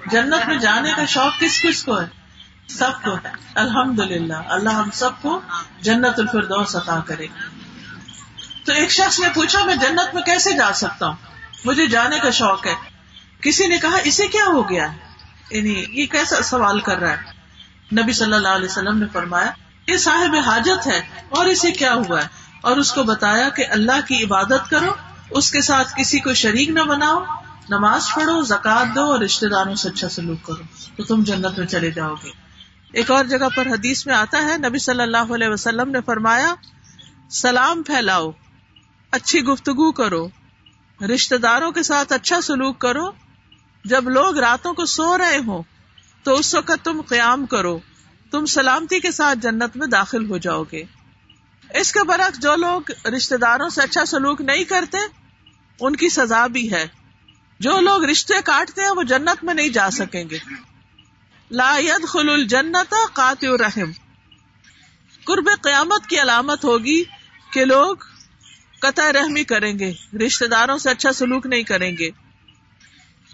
جنت 0.07 0.49
میں 0.49 0.59
جانے 0.59 0.93
کا 0.97 1.05
شوق 1.05 1.41
کس 1.41 1.63
کس 1.63 1.85
کو 1.85 2.01
ہے؟ 2.01 2.26
سب 2.69 3.05
کو 3.05 3.15
ہے 3.15 3.31
الحمد 3.55 4.01
للہ 4.01 4.35
اللہ 4.35 4.71
ہم 4.71 4.91
سب 4.93 5.11
کو 5.23 5.41
جنت 5.81 6.19
الفردوس 6.19 6.77
عطا 6.77 7.01
کرے۔ 7.07 7.27
تو 8.65 8.73
ایک 8.73 8.91
شخص 8.91 9.21
نے 9.21 9.29
پوچھا، 9.35 9.65
میں 9.65 9.75
جنت 9.75 10.15
میں 10.15 10.23
کیسے 10.23 10.53
جا 10.53 10.73
سکتا 10.73 11.07
ہوں؟ 11.07 11.15
مجھے 11.65 11.87
جانے 11.87 12.19
کا 12.19 12.31
شوق 12.31 12.67
ہے۔ 12.67 12.75
کسی 13.41 13.67
نے 13.67 13.79
کہا، 13.79 13.97
اسے 14.05 14.27
کیا 14.27 14.45
ہو 14.47 14.71
گیا؟ 14.71 14.87
یعنی 15.51 15.85
یہ 15.89 16.07
کیسا 16.07 16.43
سوال 16.43 16.81
کر 16.81 16.99
رہا 16.99 17.11
ہے؟ 17.11 17.37
نبی 18.03 18.13
صلی 18.13 18.33
اللہ 18.33 18.49
علیہ 18.49 18.69
وسلم 18.69 18.99
نے 18.99 19.07
فرمایا، 19.13 19.51
یہ 19.87 19.97
صاحب 19.97 20.35
حاجت 20.47 20.87
ہے 20.87 20.99
اور 21.29 21.47
اسے 21.47 21.71
کیا 21.71 21.95
ہوا 21.95 22.23
ہے؟ 22.23 22.29
اور 22.61 22.77
اس 22.77 22.93
کو 22.93 23.03
بتایا 23.03 23.49
کہ 23.49 23.65
اللہ 23.71 24.07
کی 24.09 24.25
عبادت 24.25 24.71
کرو، 24.71 24.95
اس 25.31 25.51
کے 25.51 25.61
ساتھ 25.61 25.93
کسی 25.97 26.21
کو 26.21 26.35
شریک 26.35 26.69
نہ 26.69 26.81
بناؤ، 26.81 27.25
نماز 27.69 28.07
پڑھو 28.15 28.43
زکات 28.43 28.95
دو 28.95 29.13
اور 29.13 29.21
رشتے 29.21 29.49
داروں 29.49 29.75
سے 29.75 29.89
اچھا 29.89 30.09
سلوک 30.09 30.43
کرو، 30.43 30.63
تو 30.97 31.05
تم 31.05 31.23
جنت 31.23 31.59
میں 31.59 31.67
چلے 31.67 31.91
جاؤ 31.91 32.15
گے۔ 32.15 32.46
ایک 32.97 33.11
اور 33.11 33.25
جگہ 33.25 33.49
پر 33.57 33.67
حدیث 33.67 34.07
میں 34.07 34.15
آتا 34.15 34.43
ہے، 34.43 34.69
نبی 34.69 34.79
صلی 34.79 35.03
اللہ 35.03 35.35
علیہ 35.35 35.49
وسلم 35.49 35.91
نے 35.91 35.99
فرمایا، 36.07 36.55
سلام 37.31 37.83
پھیلاؤ، 37.83 38.31
اچھی 39.11 39.43
گفتگو 39.43 39.93
کرو 39.93 40.29
رشتے 41.15 41.39
داروں 41.39 41.73
کے 41.73 41.83
ساتھ 41.83 42.13
اچھا 42.13 42.41
سلوک 42.41 42.79
کرو، 42.79 43.11
جب 43.85 44.09
لوگ 44.09 44.39
راتوں 44.39 44.75
کو 44.75 44.85
سو 44.85 45.19
رہے 45.19 45.39
ہوں، 45.47 45.63
تو 46.23 46.35
اس 46.35 46.55
وقت 46.55 46.85
تم 46.85 47.01
قیام 47.09 47.47
کرو، 47.47 47.79
تم 48.31 48.47
سلامتی 48.47 49.01
کے 49.01 49.11
ساتھ 49.11 49.39
جنت 49.39 49.77
میں 49.77 49.87
داخل 49.87 50.31
ہو 50.31 50.39
جاؤ 50.39 50.63
گے۔ 50.73 50.83
اس 51.75 51.93
کے 51.93 52.05
برعکس 52.05 52.41
جو 52.41 52.57
لوگ 52.57 53.07
رشتے 53.07 53.37
داروں 53.37 53.69
سے 53.69 53.83
اچھا 53.83 54.05
سلوک 54.05 54.41
نہیں 54.41 54.65
کرتے، 54.65 54.99
ان 55.81 55.97
کی 55.97 56.09
سزا 56.09 56.47
بھی 56.47 56.73
ہے۔ 56.73 56.87
جو 57.61 57.81
لوگ 57.81 58.05
رشتے 58.05 58.35
کاٹتے 58.45 58.83
ہیں، 58.83 58.91
وہ 58.91 59.03
جنت 59.03 59.45
میں 59.45 59.55
نہیں 59.55 59.69
جا 59.69 59.91
سکیں 59.91 60.25
گے۔ 60.31 60.39
لا 61.51 61.77
يدخل 61.79 62.29
الجنت 62.29 62.95
قاطع 63.13 63.47
الرحم۔ 63.49 63.91
قرب 65.25 65.51
قیامت 65.63 66.07
کی 66.07 66.21
علامت 66.21 66.65
ہوگی 66.65 67.05
کہ 67.53 67.65
لوگ 67.65 67.97
قطع 68.81 69.13
رحمی 69.13 69.45
کریں 69.45 69.79
گے 69.79 69.93
رشتے 70.27 70.47
داروں 70.47 70.79
سے 70.79 70.91
اچھا 70.91 71.13
سلوک 71.13 71.47
نہیں 71.47 71.63
کریں 71.63 71.97
گے۔ 71.97 72.11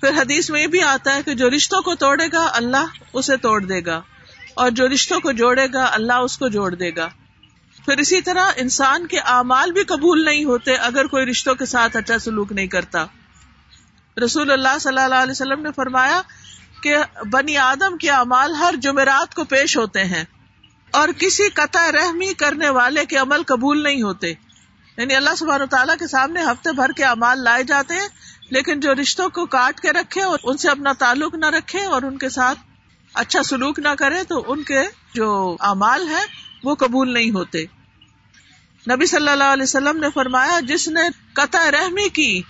پھر 0.00 0.09
حدیث 0.09 0.50
میں 0.50 0.62
یہ 0.62 0.66
بھی 0.66 0.83
آتا 0.83 1.14
ہے 1.14 1.23
کہ 1.23 1.35
جو 1.35 1.50
رشتوں 1.50 1.83
کو 1.83 1.95
توڑے 1.95 2.26
گا، 2.33 2.50
اللہ 2.52 2.87
اسے 3.12 3.37
توڑ 3.37 3.64
دے 3.64 3.85
گا۔ 3.87 4.00
اور 4.54 4.71
جو 4.71 4.88
رشتوں 4.88 5.21
کو 5.21 5.33
جوڑے 5.33 5.66
گا، 5.73 5.85
اللہ 5.92 6.12
اس 6.12 6.38
کو 6.38 6.49
جوڑ 6.49 6.75
دے 6.75 6.97
گا۔ 6.97 7.09
پھر 7.85 7.99
اسی 7.99 8.21
طرح 8.21 8.47
انسان 8.57 9.07
کے 9.07 9.19
اعمال 9.19 9.73
بھی 9.73 9.85
قبول 9.85 10.25
نہیں 10.25 10.45
ہوتے 10.45 10.75
اگر 10.75 11.07
کوئی 11.07 11.26
رشتوں 11.26 11.54
کے 11.54 11.66
ساتھ 11.66 11.97
اچھا 11.97 12.19
سلوک 12.19 12.52
نہیں 12.52 12.66
کرتا۔ 12.66 13.07
رسول 14.25 14.50
اللہ 14.50 14.78
صلی 14.81 15.02
اللہ 15.02 15.14
علیہ 15.14 15.31
وسلم 15.31 15.62
نے 15.62 15.69
فرمایا 15.76 16.23
کہ 16.82 16.96
بنی 17.30 17.56
آدم 17.56 17.96
کے 17.96 18.10
اعمال 18.10 18.54
ہر 18.54 18.74
جمعرات 18.76 19.34
کو 19.34 19.44
پیش 19.44 19.76
ہوتے 19.76 20.04
ہیں 20.04 20.24
اور 20.90 21.08
کسی 21.18 21.48
قطع 21.48 21.92
رحمی 21.92 22.34
کرنے 22.34 22.68
والے 22.68 23.04
کے 23.04 23.16
عمل 23.16 23.42
قبول 23.42 23.82
نہیں 23.82 24.02
ہوتے۔ 24.02 24.30
یعنی 24.96 25.14
اللہ 25.14 25.34
سبحانہ 25.38 25.64
تعالیٰ 25.64 25.94
کے 25.98 26.06
سامنے 26.06 26.42
ہفتے 26.42 26.72
بھر 26.72 26.92
کے 26.92 27.04
امال 27.04 27.40
لائے 27.40 27.64
جاتے 27.64 27.94
ہیں، 27.94 28.08
لیکن 28.50 28.80
جو 28.80 28.94
رشتوں 28.94 29.28
کو 29.28 29.46
کاٹ 29.46 29.80
کے 29.80 29.90
رکھے 29.90 30.22
اور 30.22 30.38
ان 30.44 30.56
سے 30.56 30.68
اپنا 30.68 30.92
تعلق 30.92 31.34
نہ 31.34 31.46
رکھے 31.46 31.84
اور 31.84 32.02
ان 32.02 32.18
کے 32.18 32.28
ساتھ 32.28 32.58
اچھا 33.14 33.42
سلوک 33.42 33.78
نہ 33.78 33.88
کرے 33.98 34.24
تو 34.24 34.44
ان 34.46 34.62
کے 34.62 34.80
جو 35.14 35.56
امال 35.60 36.08
ہے 36.08 36.22
وہ 36.64 36.74
قبول 36.74 37.12
نہیں 37.14 37.30
ہوتے۔ 37.30 37.64
نبی 38.90 39.06
صلی 39.06 39.28
اللہ 39.28 39.44
علیہ 39.44 39.62
وسلم 39.62 39.96
نے 39.96 40.06
فرمایا، 40.14 40.60
جس 40.60 40.88
نے 40.88 41.00
قطع 41.32 41.70
رحمی 41.70 42.08
کی 42.08 42.42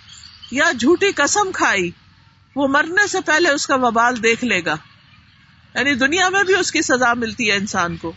یا 0.50 0.72
جھوٹی 0.80 1.12
قسم 1.12 1.52
کھائی 1.52 1.90
وہ 2.56 2.68
مرنے 2.68 3.06
سے 3.06 3.20
پہلے 3.20 3.48
اس 3.48 3.66
کا 3.66 3.74
وبال 3.74 4.22
دیکھ 4.22 4.44
لے 4.44 4.64
گا۔ 4.64 4.76
یعنی 5.74 5.94
دنیا 5.94 6.28
میں 6.28 6.44
بھی 6.44 6.54
اس 6.54 6.72
کی 6.72 6.82
سزا 6.82 7.14
ملتی 7.14 7.50
ہے 7.50 7.56
انسان 7.56 7.96
کو۔ 7.96 8.12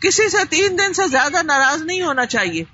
کسی 0.00 0.28
سے 0.28 0.44
تین 0.50 0.78
دن 0.78 0.94
سے 0.94 1.08
زیادہ 1.08 1.42
ناراض 1.42 1.82
نہیں 1.82 2.02
ہونا 2.02 2.26
چاہیے۔ 2.26 2.64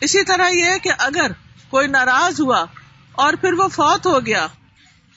اسی 0.00 0.24
طرح 0.24 0.48
یہ 0.48 0.64
ہے 0.64 0.78
کہ 0.78 0.90
اگر 0.98 1.30
کوئی 1.70 1.88
ناراض 1.88 2.40
ہوا 2.40 2.64
اور 3.12 3.32
پھر 3.32 3.52
وہ 3.52 3.68
فوت 3.68 4.06
ہو 4.06 4.26
گیا، 4.26 4.46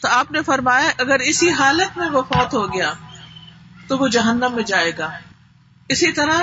تو 0.02 0.08
آپ 0.08 0.32
نے 0.32 0.42
فرمایا، 0.42 0.92
اگر 0.98 1.20
اسی 1.20 1.52
حالت 1.52 1.98
میں 1.98 2.10
وہ 2.10 2.22
فوت 2.22 2.54
ہو 2.54 2.74
گیا، 2.74 2.94
تو 3.88 3.98
وہ 3.98 4.08
جہنم 4.08 4.52
میں 4.56 4.64
جائے 4.64 4.92
گا۔ 4.98 5.12
اسی 5.90 6.12
طرح 6.12 6.38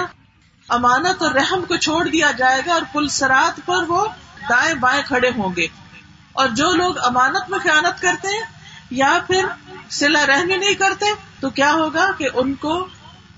امانت 0.69 1.23
اور 1.23 1.31
رحم 1.31 1.65
کو 1.69 1.77
چھوڑ 1.77 2.09
دیا 2.09 2.31
جائے 2.31 2.63
گا 2.67 2.73
اور 2.73 2.83
پل 2.93 3.09
سرات 3.09 3.61
پر 3.67 3.83
وہ 3.89 4.07
دائیں 4.49 4.75
بائیں 4.75 5.03
کھڑے 5.07 5.31
ہوں 5.37 5.57
گے۔ 5.57 5.67
اور 6.33 6.49
جو 6.49 6.73
لوگ 6.73 6.99
امانت 6.99 7.51
میں 7.51 7.59
خیانت 7.59 8.03
کرتے 8.03 8.29
ہیں 8.29 8.43
یا 8.91 9.19
پھر 9.27 9.47
سلا 9.91 10.27
رحمی 10.27 10.57
نہیں 10.57 10.75
کرتے، 10.75 11.07
تو 11.41 11.51
کیا 11.51 11.73
ہوگا 11.73 12.11
کہ 12.19 12.29
ان 12.35 12.55
کو 12.55 12.89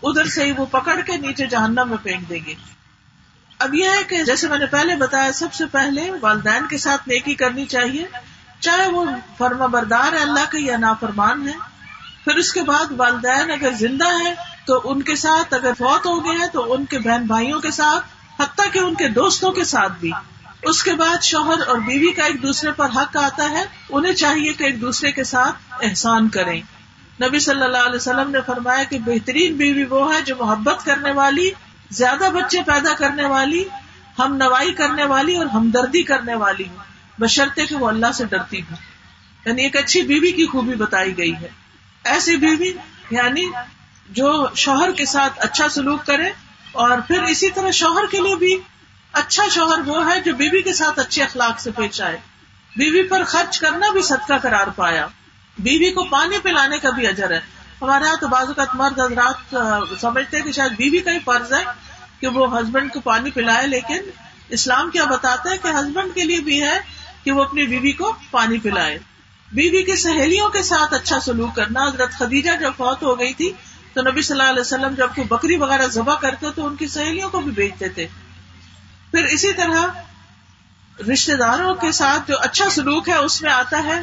ادھر 0.02 0.24
سے 0.24 0.44
ہی 0.44 0.52
وہ 0.52 0.66
پکڑ 0.66 1.00
کے 1.00 1.16
نیچے 1.16 1.46
جہنم 1.46 1.88
میں 1.88 1.96
پھینک 2.02 2.28
دیں 2.28 2.40
گے۔ 2.46 2.54
اب 3.58 3.74
یہ 3.74 3.88
ہے 3.88 4.02
کہ 4.02 4.24
جیسے 4.24 4.48
میں 4.48 4.58
نے 4.58 4.66
پہلے 4.66 4.96
بتایا، 4.96 5.32
سب 5.32 5.52
سے 5.52 5.66
پہلے 5.66 6.10
والدین 6.20 6.66
کے 6.66 6.78
ساتھ 6.78 7.08
نیکی 7.08 7.34
کرنی 7.34 7.66
چاہیے، 7.66 8.06
چاہے 8.60 8.88
وہ 8.88 9.04
فرما 9.38 9.66
بردار 9.66 10.12
ہے 10.12 10.18
اللہ 10.18 10.50
کے 10.50 10.58
یا 10.58 10.76
نافرمان 10.76 11.48
ہے 11.48 11.52
پھر 12.24 12.36
اس 12.36 12.52
کے 12.52 12.62
بعد 12.62 12.92
والدین 12.96 13.50
اگر 13.50 13.72
زندہ 13.72 14.08
ہے 14.24 14.34
تو 14.66 14.80
ان 14.84 15.02
کے 15.02 15.14
ساتھ 15.14 15.54
اگر 15.54 15.72
فوت 15.78 16.06
ہو 16.06 16.24
گئے 16.24 16.36
ہیں 16.36 16.46
تو 16.46 16.72
ان 16.72 16.84
کے 16.84 16.98
بہن 16.98 17.26
بھائیوں 17.26 17.60
کے 17.60 17.70
ساتھ، 17.70 18.04
حتیٰ 18.40 18.72
کہ 18.72 18.78
ان 18.78 18.94
کے 18.94 19.08
دوستوں 19.08 19.52
کے 19.52 19.64
ساتھ 19.64 19.92
بھی۔ 20.00 20.12
اس 20.64 20.82
کے 20.82 20.92
بعد 20.92 21.22
شوہر 21.22 21.66
اور 21.66 21.78
بیوی 21.78 22.12
کا 22.12 22.24
ایک 22.24 22.42
دوسرے 22.42 22.72
پر 22.72 22.88
حق 22.96 23.16
آتا 23.16 23.50
ہے، 23.50 23.64
انہیں 23.90 24.12
چاہیے 24.12 24.52
کہ 24.52 24.64
ایک 24.64 24.80
دوسرے 24.80 25.12
کے 25.12 25.24
ساتھ 25.24 25.56
احسان 25.82 26.28
کریں۔ 26.28 26.60
نبی 27.22 27.38
صلی 27.38 27.62
اللہ 27.62 27.78
علیہ 27.78 27.96
وسلم 27.96 28.30
نے 28.30 28.38
فرمایا 28.46 28.82
کہ 28.82 28.98
بہترین 28.98 29.54
بیوی 29.54 29.84
وہ 29.84 30.14
ہے 30.14 30.22
جو 30.22 30.34
محبت 30.40 30.84
کرنے 30.84 31.12
والی، 31.12 31.50
زیادہ 31.90 32.30
بچے 32.34 32.62
پیدا 32.66 32.92
کرنے 32.94 33.24
والی، 33.24 33.64
ہم 34.18 34.36
نوائی 34.36 34.72
کرنے 34.72 35.04
والی 35.04 35.36
اور 35.36 35.46
ہمدردی 35.46 36.02
کرنے 36.02 36.34
والی 36.34 36.64
ہوں۔ 36.68 36.76
بشرطے 37.18 37.66
کہ 37.66 37.76
وہ 37.76 37.88
اللہ 37.88 38.12
سے 38.14 38.24
ڈرتی 38.24 38.60
ہوں 38.60 38.76
یعنی 39.46 39.62
ایک 39.62 39.76
اچھی 39.76 40.02
بیوی 40.02 40.32
کی 40.32 40.46
خوبی 40.46 40.74
بتائی 40.74 41.18
گئی 41.18 41.34
ہے۔ 41.34 41.48
ایسی 42.04 42.36
بیوی 42.36 42.72
یعنی 43.10 43.50
جو 44.10 44.46
شوہر 44.54 44.92
کے 44.92 45.04
ساتھ 45.04 45.32
اچھا 45.36 45.68
سلوک 45.68 46.06
کرے 46.06 46.30
اور 46.72 46.98
پھر 46.98 47.22
اسی 47.22 47.50
طرح 47.50 47.70
شوہر 47.70 48.06
کے 48.10 48.20
لیے 48.20 48.36
بھی 48.36 48.56
اچھا 49.14 49.48
شوہر 49.48 49.78
وہ 49.86 50.10
ہے 50.10 50.20
جو 50.20 50.34
بیوی 50.34 50.62
کے 50.62 50.72
ساتھ 50.72 50.98
اچھے 50.98 51.22
اخلاق 51.22 51.60
سے 51.60 51.70
پیش 51.70 52.00
آئے 52.00 52.16
بیوی 52.76 53.02
پر 53.08 53.24
خرچ 53.24 53.58
کرنا 53.60 53.90
بھی 53.92 54.02
صدقہ 54.02 54.34
قرار 54.42 54.66
پایا۔ 54.66 55.06
بیوی 55.58 55.90
کو 55.90 56.04
پانی 56.04 56.38
پلانے 56.38 56.78
کا 56.78 56.90
بھی 56.90 57.06
اجر 57.06 57.30
ہے۔ 57.30 57.40
ہمارے 57.82 58.04
یہاں 58.04 58.16
تو 58.20 58.28
بازو 58.28 58.54
کا 58.54 58.64
مرد 58.74 59.00
حضرات 59.00 59.54
سمجھتے 60.00 60.40
کہ 60.40 60.52
شاید 60.52 60.72
بیوی 60.76 60.98
کا 60.98 61.12
ہی 61.12 61.18
فرض 61.18 61.52
ہے 61.52 61.64
کہ 62.20 62.26
وہ 62.26 62.58
ہسبینڈ 62.58 62.92
کو 62.92 63.00
پانی 63.00 63.30
پلائے، 63.30 63.66
لیکن 63.66 64.10
اسلام 64.48 64.90
کیا 64.90 65.04
بتاتا 65.04 65.50
ہے 65.50 65.58
کہ 65.58 65.68
ہسبینڈ 65.68 66.14
کے 66.14 66.24
لیے 66.24 66.40
بھی 66.40 66.62
ہے 66.62 66.78
کہ 67.24 67.32
وہ 67.32 67.44
اپنی 67.44 67.66
بیوی 67.66 67.92
کو 67.92 68.12
پانی 68.30 68.58
پلائے۔ 68.58 68.98
بیوی 69.52 69.82
کی 69.82 69.96
سہیلیوں 69.96 70.48
کے 70.48 70.62
ساتھ 70.62 70.94
اچھا 70.94 71.20
سلوک 71.20 71.56
کرنا۔ 71.56 71.86
حضرت 71.86 72.12
خدیجہ 72.12 72.50
جب 72.60 72.72
فوت 72.76 73.02
ہو 73.02 73.18
گئی 73.18 73.32
تھی 73.32 73.52
تو 73.92 74.02
نبی 74.02 74.22
صلی 74.22 74.38
اللہ 74.38 74.50
علیہ 74.50 74.60
وسلم 74.60 74.94
جب 74.94 75.14
کوئی 75.14 75.26
بکری 75.28 75.56
وغیرہ 75.56 75.86
ذبح 75.86 76.14
کرتے 76.14 76.50
تو 76.50 76.66
ان 76.66 76.76
کی 76.76 76.86
سہیلیوں 76.86 77.30
کو 77.30 77.40
بھی 77.40 77.50
بیچتے 77.50 77.88
تھے 77.88 78.06
پھر 79.14 79.24
اسی 79.24 79.52
طرح 79.52 79.86
رشتے 81.12 81.36
داروں 81.36 81.74
کے 81.74 81.92
ساتھ 81.92 82.22
جو 82.28 82.38
اچھا 82.40 82.70
سلوک 82.70 83.08
ہے، 83.08 83.14
اس 83.14 83.42
میں 83.42 83.52
آتا 83.52 83.84
ہے، 83.84 84.00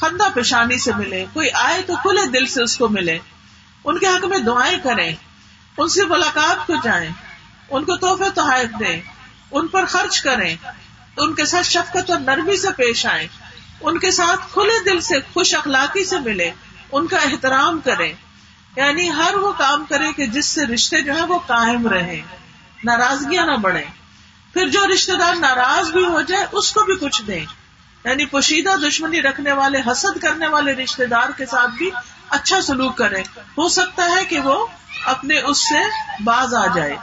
خندہ 0.00 0.24
پیشانی 0.34 0.78
سے 0.78 0.92
ملے، 0.96 1.24
کوئی 1.32 1.48
آئے 1.54 1.82
تو 1.82 1.96
کھلے 1.96 2.26
دل 2.26 2.46
سے 2.46 2.62
اس 2.62 2.76
کو 2.76 2.88
ملے۔ 2.88 3.18
ان 3.84 3.98
کے 3.98 4.06
حق 4.06 4.24
میں 4.24 4.38
دعائیں 4.38 4.78
کریں، 4.78 5.14
ان 5.78 5.88
سے 5.88 6.04
ملاقات 6.04 6.66
کو 6.66 6.74
جائیں، 6.84 7.10
ان 7.70 7.84
کو 7.84 7.96
تحفے 7.96 8.30
تحائف 8.30 8.68
دیں، 8.80 9.00
ان 9.50 9.66
پر 9.66 9.84
خرچ 9.84 10.20
کریں، 10.20 10.56
ان 11.16 11.34
کے 11.34 11.44
ساتھ 11.44 11.66
شفقت 11.66 12.10
اور 12.10 12.20
نرمی 12.20 12.56
سے 12.56 12.68
پیش 12.70 13.06
آئیں، 13.06 13.28
ان 13.80 13.98
کے 13.98 14.10
ساتھ 14.10 14.52
کھلے 14.52 14.84
دل 14.84 15.00
سے 15.00 15.14
خوش 15.34 15.54
اخلاقی 15.54 16.04
سے 16.04 16.18
ملے، 16.18 16.50
ان 16.92 17.06
کا 17.06 17.16
احترام 17.16 17.80
کریں۔ 17.80 18.12
یعنی 18.76 19.10
ہر 19.10 19.34
وہ 19.34 19.52
کام 19.52 19.84
کرے 19.88 20.12
کہ 20.12 20.26
جس 20.26 20.46
سے 20.46 20.66
رشتے 20.66 21.00
جو 21.00 21.14
ہے 21.14 21.22
وہ 21.22 21.38
قائم 21.38 21.88
رہے 21.88 22.20
ناراضگیاں 22.84 23.46
نہ 23.46 23.56
بڑھیں۔ 23.56 24.01
پھر 24.52 24.68
جو 24.68 24.80
رشتے 24.94 25.12
دار 25.16 25.34
ناراض 25.34 25.90
بھی 25.90 26.04
ہو 26.04 26.20
جائے، 26.20 26.46
اس 26.52 26.72
کو 26.72 26.82
بھی 26.82 26.94
کچھ 26.94 27.22
دیں۔ 27.22 27.44
یعنی 28.04 28.26
پوشیدہ 28.26 28.70
دشمنی 28.88 29.22
رکھنے 29.22 29.52
والے، 29.52 29.78
حسد 29.92 30.22
کرنے 30.22 30.48
والے 30.48 30.72
رشتے 30.72 31.06
دار 31.06 31.28
کے 31.36 31.46
ساتھ 31.46 31.70
بھی 31.70 31.90
اچھا 32.28 32.60
سلوک 32.60 32.96
کرے 32.96 33.20
ہو 33.36 33.68
سکتا 33.68 34.10
ہے 34.16 34.24
کہ 34.24 34.40
وہ 34.40 34.66
اپنے 35.06 35.38
اس 35.38 35.68
سے 35.68 35.78
باز 36.24 36.54
آ 36.54 36.66
جائے۔ 36.66 36.96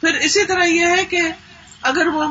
پھر 0.00 0.14
اسی 0.14 0.44
طرح 0.44 0.64
یہ 0.64 0.86
ہے 0.86 1.04
کہ 1.04 1.20
اگر 1.82 2.06
وہ 2.06 2.24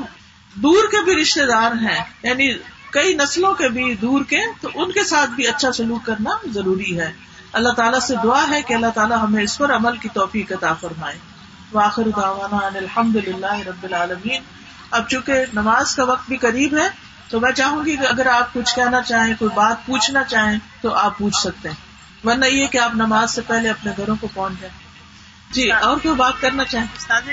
دور 0.56 0.84
کے 0.92 1.04
بھی 1.04 1.22
رشتے 1.22 1.46
دار 1.46 1.72
ہیں 1.72 2.04
یعنی 2.24 2.54
کئی 2.92 3.14
نسلوں 3.14 3.54
کے 3.54 3.70
بھی 3.70 3.96
دور 3.96 4.24
کے، 4.24 4.40
تو 4.62 4.70
ان 4.76 4.92
کے 4.92 5.04
ساتھ 5.04 5.30
بھی 5.30 5.48
اچھا 5.48 5.72
سلوک 5.72 6.06
کرنا 6.06 6.30
ضروری 6.54 7.00
ہے۔ 7.00 7.14
اللہ 7.54 7.70
تعالیٰ 7.70 8.00
سے 8.00 8.16
دعا 8.24 8.46
ہے 8.50 8.62
کہ 8.62 8.74
اللہ 8.74 8.88
تعالیٰ 8.96 9.18
ہمیں 9.24 9.44
اس 9.44 9.58
پر 9.58 9.76
عمل 9.76 9.98
کی 9.98 10.10
توفیق 10.14 10.52
عطا 10.52 10.74
فرمائے۔ 10.74 11.18
واخر 11.74 12.04
دعوانا 12.16 12.78
الحمد 12.78 13.16
للہ 13.16 13.54
رب 13.68 13.84
العالمین۔ 13.84 14.42
اب 14.92 15.10
چونکہ 15.10 15.46
نماز 15.54 15.96
کا 15.96 16.04
وقت 16.04 16.28
بھی 16.28 16.38
قریب 16.38 16.78
ہے 16.78 16.90
تو 17.30 17.40
میں 17.40 17.52
چاہوں 17.52 17.86
گی 17.86 17.98
کہ 17.98 18.08
اگر 18.08 18.26
آپ 18.26 18.54
کچھ 18.54 18.76
کہنا 18.76 19.02
چاہیں 19.02 19.34
کوئی 19.40 19.52
بات 19.56 19.86
پوچھنا 19.86 20.24
چاہیں 20.24 20.60
تو 20.82 20.94
آپ 20.94 21.18
پوچھ 21.18 21.36
سکتے 21.36 21.70
ہیں۔ 21.70 21.76
ورنہ 22.28 22.46
یہ 22.46 22.68
کہ 22.68 22.78
آپ 22.78 22.96
نماز 22.96 23.32
سے 23.32 23.42
پہلے 23.42 23.70
اپنے 23.70 23.92
گھروں 23.98 24.16
کو 24.22 24.28
پہنچ 24.34 24.54
جائیں۔ 24.62 24.78
جی 25.52 25.72
اور 25.72 25.98
کوئی 25.98 26.16
بات 26.16 26.34
کرنا 26.42 26.66
چاہیں؟ 26.66 26.88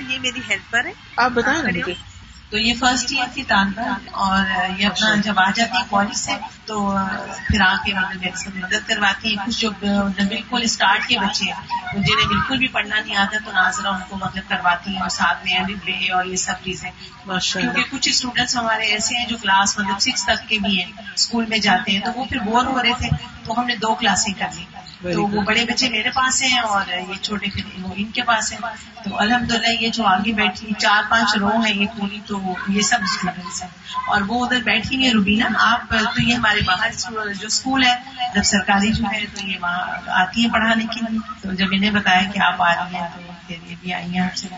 یہ 0.09 0.19
میری 0.19 0.41
ہیلپر 0.51 0.85
ہے۔ 0.85 0.93
آپ 1.17 1.31
بتائیں 1.31 1.63
نا 1.63 1.69
مجھے 1.69 2.14
تو 2.55 2.59
یہ 2.59 2.75
فرسٹ 2.81 3.13
ایئر 3.13 3.27
تھی 3.35 3.43
طالبہ 3.43 3.83
اور 4.11 4.45
یہ 4.79 4.87
اپنا 4.87 5.15
جب 5.25 5.39
آ 5.39 5.51
جاتی 5.51 5.79
کالج 5.91 6.17
سے 6.17 6.33
تو 6.67 6.99
پھر 7.47 7.61
آ 7.61 7.75
کے 7.85 7.95
مطلب 7.95 8.37
سے 8.37 8.51
مدد 8.55 8.87
کرواتی. 8.89 9.35
کچھ 9.47 9.61
جو 9.61 9.71
بالکل 10.19 10.61
اسٹارٹ 10.63 11.09
کے 11.09 11.19
بچے 11.19 11.45
ہیں 11.45 12.03
جنہیں 12.03 12.27
بالکل 12.27 12.59
بھی 12.59 12.69
پڑھنا 12.69 13.01
نہیں 13.01 13.17
آتا 13.17 13.39
تو 13.45 13.53
ناظرہ 13.53 13.89
ان 13.89 14.01
کو 14.09 14.17
مطلب 14.17 14.49
کرواتی 14.49 14.91
ہیں 14.91 15.01
اور 15.01 15.09
ساتھ 15.09 15.45
میں 15.45 15.59
ابھی 15.59 15.75
بے 15.85 16.13
اور 16.13 16.25
یہ 16.25 16.37
سب 16.37 16.65
چیزیں 16.65 16.91
کیونکہ 17.27 17.83
کچھ 17.91 18.09
اسٹوڈینٹس 18.09 18.57
ہمارے 18.57 18.87
ایسے 18.87 19.17
ہیں 19.17 19.27
جو 19.27 19.37
کلاس 19.43 19.79
مطلب 19.79 20.01
سکس 20.01 20.25
تک 20.25 20.49
کے 20.49 20.59
بھی 20.59 20.83
ہیں 20.83 20.91
اسکول 21.15 21.47
میں 21.47 21.59
جاتے 21.59 21.93
ہیں 21.93 22.01
تو 22.01 22.11
وہ 22.17 22.25
پھر 22.25 22.39
بور 22.39 22.67
ہو 22.67 22.83
رہے 22.83 22.93
تھے 22.99 23.09
تو 23.45 23.61
ہم 23.61 23.67
نے 23.67 23.77
دو 23.77 23.95
کلاسیں 23.95 24.33
کر 24.39 24.47
لی۔ 24.57 24.65
تو 25.13 25.27
وہ 25.27 25.43
بڑے 25.43 25.65
بچے 25.65 25.89
میرے 25.89 26.11
پاس 26.11 26.43
ہیں 26.43 26.59
اور 26.59 26.85
یہ 26.89 27.23
چھوٹے 27.23 27.47
پھر 27.55 27.63
ان 27.97 28.05
کے 28.05 28.23
پاس 28.23 28.53
ہیں۔ 28.53 28.59
تو 29.05 29.21
الحمد 29.21 29.51
للہ 29.51 29.69
یہ 29.81 29.89
جو 29.89 30.05
آگے 30.05 30.33
بیٹھی 30.33 30.73
چار 30.79 31.03
پانچ 31.11 31.37
رو 31.37 31.61
ہیں 31.61 31.75
یہ 31.75 31.87
پوری 31.99 32.21
تو 32.27 32.55
یہ 32.69 32.81
سب 32.81 32.99
اسٹوڈینٹس 33.03 33.63
ہیں 33.63 33.71
اور 34.07 34.21
وہ 34.27 34.47
ادھر 34.47 34.63
بیٹھی 34.63 34.97
ہوئی 34.97 35.11
روبینا 35.11 35.49
آپ 35.57 35.91
تو 35.91 36.23
یہ 36.23 36.35
ہمارے 36.35 36.61
باہر 36.67 36.89
جو 37.41 37.47
اسکول 37.47 37.85
ہے 37.85 37.95
جب 38.35 38.43
سرکاری 38.43 38.93
جو 38.93 39.05
ہے 39.13 39.25
تو 39.35 39.47
یہ 39.47 39.57
وہاں 39.63 39.87
آتی 40.07 40.45
ہیں 40.45 40.53
پڑھانے 40.53 40.85
کے 40.95 41.01
لیے۔ 41.11 41.19
تو 41.43 41.53
جب 41.55 41.67
انہیں 41.73 41.91
بتایا 41.91 42.31
کہ 42.31 42.43
آپ 42.43 42.63
آ 42.63 42.75
رہی 42.75 42.95
ہیں 42.95 43.09
تو 43.49 43.53
یہ 43.53 43.75
بھی 43.81 43.95
آئی 43.95 44.15
ہیں۔ 44.15 44.21
آپ 44.21 44.37
سے 44.37 44.49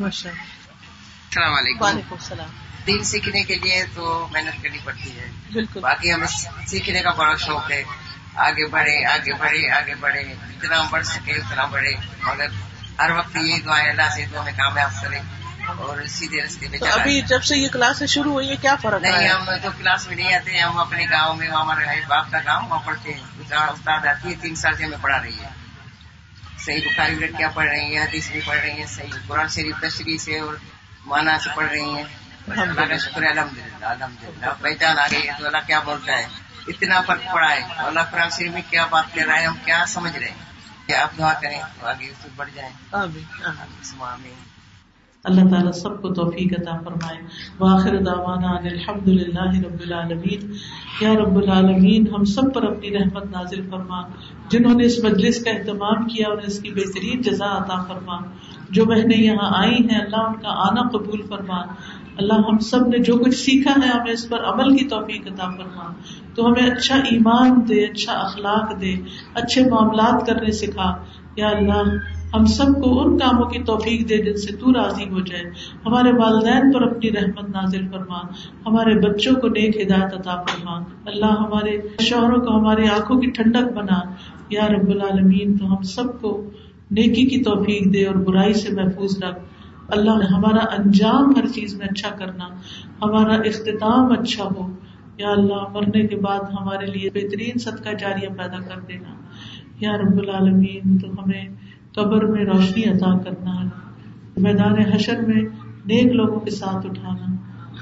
السلام 0.00 1.54
علیکم۔ 1.54 1.84
وعلیکم 1.84 2.14
السلام۔ 2.14 2.48
دین 2.86 3.04
سیکھنے 3.04 3.42
کے 3.42 3.54
لیے 3.54 3.84
تو 3.94 4.28
محنت 4.32 4.62
کرنی 4.62 4.78
پڑتی 4.84 5.20
ہے۔ 5.20 5.30
بالکل۔ 5.52 5.80
باقی 5.80 6.14
ہمیں 6.14 6.26
سیکھنے 6.66 7.00
کا 7.00 7.10
بڑا 7.10 7.34
شوق 7.36 7.70
ہے۔ 7.70 7.82
آگے 8.36 8.66
بڑھے 8.66 9.04
آگے 9.06 9.32
بڑھے 9.32 9.70
آگے 9.70 9.94
بڑھے 9.94 10.22
جتنا 10.24 10.80
ہم 10.80 10.86
بڑھ 10.90 11.06
سکے 11.06 11.32
اتنا 11.32 11.64
بڑھے۔ 11.64 11.94
مگر 12.22 12.46
ہر 12.98 13.10
وقت 13.10 13.36
یہی 13.36 13.60
دعائیں 13.60 13.88
اللہ 13.90 14.08
سے 14.14 14.24
ہمیں 14.24 14.52
کامیاب 14.56 14.90
کرے 15.02 15.18
اور 15.66 16.06
سیدھے 16.06 16.42
رستے 16.42 16.66
پہ 16.72 16.86
ابھی 16.90 17.20
جب 17.20 17.42
سے 17.42 17.56
یہ 17.56 17.68
کلاسیں 17.68 18.06
شروع 18.06 18.32
ہوئی 18.32 18.48
ہیں 18.48 18.56
کیا 18.62 18.74
فرق 18.76 19.00
نہیں 19.02 19.12
ہے؟ 19.12 19.28
ہم 19.28 19.44
تو 19.62 19.68
کلاس 19.78 20.06
میں 20.08 20.16
نہیں 20.16 20.34
آتے 20.34 20.58
ہم 20.58 20.78
اپنے 20.78 21.06
گاؤں 21.10 21.34
میں 21.36 21.48
ہمارے 21.48 22.00
باپ 22.08 22.30
کا 22.30 22.38
گاؤں 22.46 22.68
وہاں 22.68 22.80
پڑھتے 22.84 23.14
ہیں۔ 23.14 23.22
استاد 23.50 24.06
آتی 24.06 24.30
ہے 24.30 24.34
تین 24.40 24.54
سال 24.54 24.76
سے 24.76 24.84
ہمیں 24.84 24.98
پڑھا 25.00 25.22
رہی 25.22 25.38
ہے 25.40 25.48
صحیح 26.58 26.80
بخاری 26.86 27.14
لڑکیاں 27.14 27.48
پڑھ 27.54 27.68
رہی 27.68 27.96
ہیں 27.96 28.02
حدیث 28.02 28.30
بھی 28.30 28.40
پڑھ 28.46 28.58
رہی 28.60 28.70
ہیں 28.70 28.86
صحیح 28.86 29.12
قرآن 29.26 29.48
شریف 29.48 29.80
تشریح 29.82 30.18
سے 30.18 30.38
اور 30.38 30.54
مانا 31.06 31.38
سے 31.38 31.50
پڑھ 31.54 31.68
رہی 31.68 31.88
ہیں۔ 31.94 32.04
اللہ 32.48 32.80
کا 32.80 32.96
شکر 32.96 33.22
ہے 33.22 33.28
الحمد 33.28 33.58
للہ 33.58 33.86
الحمد 33.86 34.24
للہ 34.24 34.46
پہچان 34.62 34.98
آ 34.98 35.06
گئی 35.10 35.26
ہے 35.28 35.32
تو 35.38 35.46
اللہ 35.46 35.58
کیا 35.66 35.80
بولتا 35.80 36.18
ہے؟ 36.18 36.26
اتنا 36.68 37.00
فرق 37.00 37.34
پڑا 37.34 37.50
ہے۔ 37.50 37.62
اور 37.62 37.88
اللہ 37.88 38.00
قرآن 38.10 38.28
شریف 38.30 38.52
میں 38.52 38.62
کیا 38.70 38.86
بات 38.90 39.14
کر 39.14 39.22
رہا 39.26 39.40
ہے 39.40 39.46
ہم 39.46 39.54
کیا 39.64 39.84
سمجھ 39.88 40.18
رہے 40.18 40.28
ہیں؟ 40.28 40.46
کہ 40.86 40.92
آپ 40.92 41.18
دعا 41.18 41.32
کریں 41.32 41.60
تو 41.80 41.86
آگے 41.86 42.12
سے 42.22 42.28
بڑھ 42.36 42.48
جائیں۔ 42.54 42.72
اللہ 45.24 45.50
تعالیٰ 45.50 45.72
سب 45.72 46.02
کو 46.02 46.14
توفیق 46.14 46.60
عطا 46.60 46.76
فرمائے۔ 46.84 47.16
واخر 47.58 47.96
دعوانا 47.96 48.48
ان 48.48 48.66
الحمد 48.66 49.08
للہ 49.08 49.66
رب 49.66 49.80
العالمین۔ 49.80 50.52
یا 51.00 51.14
رب 51.14 51.36
العالمین 51.36 52.04
ہم 52.14 52.24
سب 52.24 52.54
پر 52.54 52.62
اپنی 52.62 52.90
رحمت 52.90 53.24
نازل 53.24 53.70
فرما۔ 53.70 54.00
جنہوں 54.48 54.74
نے 54.74 54.84
اس 54.84 55.04
مجلس 55.04 55.44
کا 55.44 55.50
اہتمام 55.50 56.08
کیا 56.08 56.28
اور 56.28 56.38
اس 56.38 56.60
کی 56.60 56.70
بہترین 56.70 57.22
جزا 57.22 57.56
عطا 57.56 57.82
فرما۔ 57.82 58.18
جو 58.70 58.84
بہنیں 58.84 59.18
یہاں 59.18 59.62
آئی 59.62 59.88
ہیں 59.90 60.00
اللہ 60.00 60.20
ان 60.20 60.34
کا 60.34 60.48
آنا 60.48 60.88
قبول 60.88 61.26
فرما۔ 61.28 61.62
اللہ 62.16 62.32
ہم 62.32 62.58
سب 62.58 62.88
نے 62.88 62.98
جو 62.98 63.16
کچھ 63.16 63.34
سیکھا 63.34 63.70
ہے، 63.70 63.88
ہمیں 63.88 64.12
اس 64.12 64.28
پر 64.28 64.38
عمل 64.44 64.76
کی 64.76 64.84
توفیق 64.84 65.26
عطا 65.26 65.44
فرما۔ 65.44 65.92
تو 66.34 66.46
ہمیں 66.46 66.70
اچھا 66.70 66.96
ایمان 66.96 67.60
دے 67.68 67.84
اچھا 67.84 68.12
اخلاق 68.12 68.80
دے، 68.80 68.94
اچھے 69.34 69.70
معاملات 69.70 70.26
کرنے 70.26 70.52
سکھا۔ 70.52 70.96
یا 71.36 71.48
اللہ، 71.48 71.82
ہم 72.34 72.44
سب 72.44 72.66
کو 72.84 73.02
ان 73.02 73.18
کاموں 73.18 73.44
کی 73.44 73.62
توفیق 73.62 74.08
دے 74.08 74.18
جن 74.18 74.36
سے 74.36 74.56
تو 74.56 74.72
راضی 74.72 75.04
ہو 75.10 75.20
جائے۔ 75.20 75.44
ہمارے 75.86 76.12
والدین 76.12 76.72
پر 76.72 76.82
اپنی 76.82 77.10
رحمت 77.10 77.48
نازل 77.48 77.88
فرما۔ 77.88 78.18
ہمارے 78.66 79.08
بچوں 79.08 79.34
کو 79.40 79.48
نیک 79.48 79.80
ہدایت 79.80 80.14
عطا 80.14 80.42
فرما۔ 80.42 80.78
اللہ 81.06 81.26
ہمارے 81.26 81.78
شوہروں 82.00 82.40
کو، 82.40 82.58
ہماری 82.58 82.88
آنکھوں 82.88 83.20
کی 83.20 83.30
ٹھنڈک 83.30 83.72
بنا۔ 83.72 84.00
یا 84.50 84.68
رب 84.68 84.88
العالمین، 84.88 85.58
تو 85.58 85.76
ہم 85.76 85.82
سب 85.82 86.20
کو 86.20 86.50
نیکی 86.90 87.26
کی 87.26 87.42
توفیق 87.42 87.94
دے 87.94 88.06
اور 88.06 88.14
برائی 88.14 88.52
سے 88.52 88.72
محفوظ 88.72 89.22
رکھ۔ 89.22 89.38
اللہ 89.88 90.10
نے 90.10 90.24
ہمارا 90.24 90.64
انجام 90.78 91.32
ہر 91.36 91.46
چیز 91.46 91.74
میں 91.74 91.86
اچھا 91.90 92.10
کرنا، 92.16 92.44
ہمارا 93.02 93.34
اختتام 93.34 94.12
اچھا 94.12 94.44
ہو۔ 94.44 94.72
یا 95.18 95.30
اللہ، 95.30 95.68
مرنے 95.72 96.06
کے 96.06 96.16
بعد 96.16 96.40
ہمارے 96.60 96.86
لیے 96.86 97.10
بہترین 97.10 97.58
صدقہ 97.58 97.88
جاریہ 97.98 98.28
پیدا 98.28 98.58
کر 98.58 98.80
دینا۔ 98.80 99.14
یا 99.80 99.96
رب 99.96 100.18
العالمین، 100.18 100.98
تو 100.98 101.08
ہمیں 101.10 101.48
قبر 101.94 102.24
میں 102.24 102.44
روشنی 102.44 102.84
عطا 102.84 103.18
کرنا۔ 103.18 103.52
میدان 104.36 104.78
حشر 104.78 105.20
میں 105.20 105.42
نیک 105.86 106.12
لوگوں 106.12 106.40
کے 106.40 106.50
ساتھ 106.50 106.86
اٹھانا۔ 106.86 107.36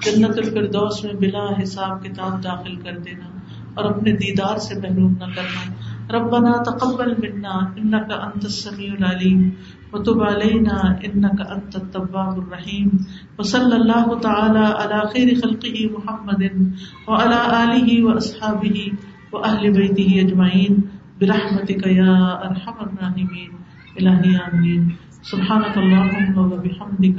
جنت 0.05 0.39
الفردوس 0.39 1.05
میں 1.05 1.15
بلا 1.15 1.63
حساب 1.63 2.05
کتاب 2.05 2.45
داخل 2.45 2.77
کر 2.77 2.99
دینا۔ 2.99 3.39
اور 3.75 3.85
اپنے 3.85 4.13
دیدار 4.13 4.59
سے 4.59 4.75
محروم 4.75 5.13
نہ 5.13 5.25
کرنا۔ 5.25 5.71
ربنا 6.11 6.57
تقبل 6.59 7.17
منا 7.23 7.73
انك 7.79 8.13
انت 8.13 8.45
السميع 8.45 8.95
العليم 8.95 9.55
وتب 9.93 10.23
علينا 10.23 11.01
انك 11.05 11.41
انت 11.41 11.77
التواب 11.77 12.39
الرحيم 12.39 13.07
وصلى 13.39 13.77
الله 13.77 14.21
تعالى 14.21 14.59
على 14.59 14.99
خير 15.15 15.35
خلقه 15.35 15.91
محمد 15.99 16.73
وعلى 17.09 17.39
اله 17.63 18.05
واصحابه 18.05 18.93
واهل 19.33 19.73
بيته 19.73 20.21
اجمعين 20.21 20.75
برحمتك 21.21 21.87
يا 21.87 22.15
ارحم 22.45 22.77
الراحمين 22.81 23.51
الہی 23.97 24.37
آمین 24.37 24.89
سبحانك 25.23 25.79
اللهم 25.79 26.39
وبحمدك 26.39 27.19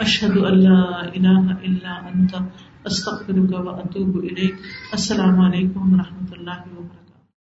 اشهد 0.00 0.36
ان 0.38 0.58
لا 0.58 0.82
اله 1.06 1.56
الا 1.64 1.94
انت 2.08 2.34
استغفرك 2.86 3.52
واتوب 3.66 4.16
اليك 4.16 4.66
السلام 4.92 5.40
علیکم 5.40 5.94
و 5.94 6.00
رحمۃ 6.00 6.36
اللہ 6.38 6.58
وبرکاتہ 6.66 6.77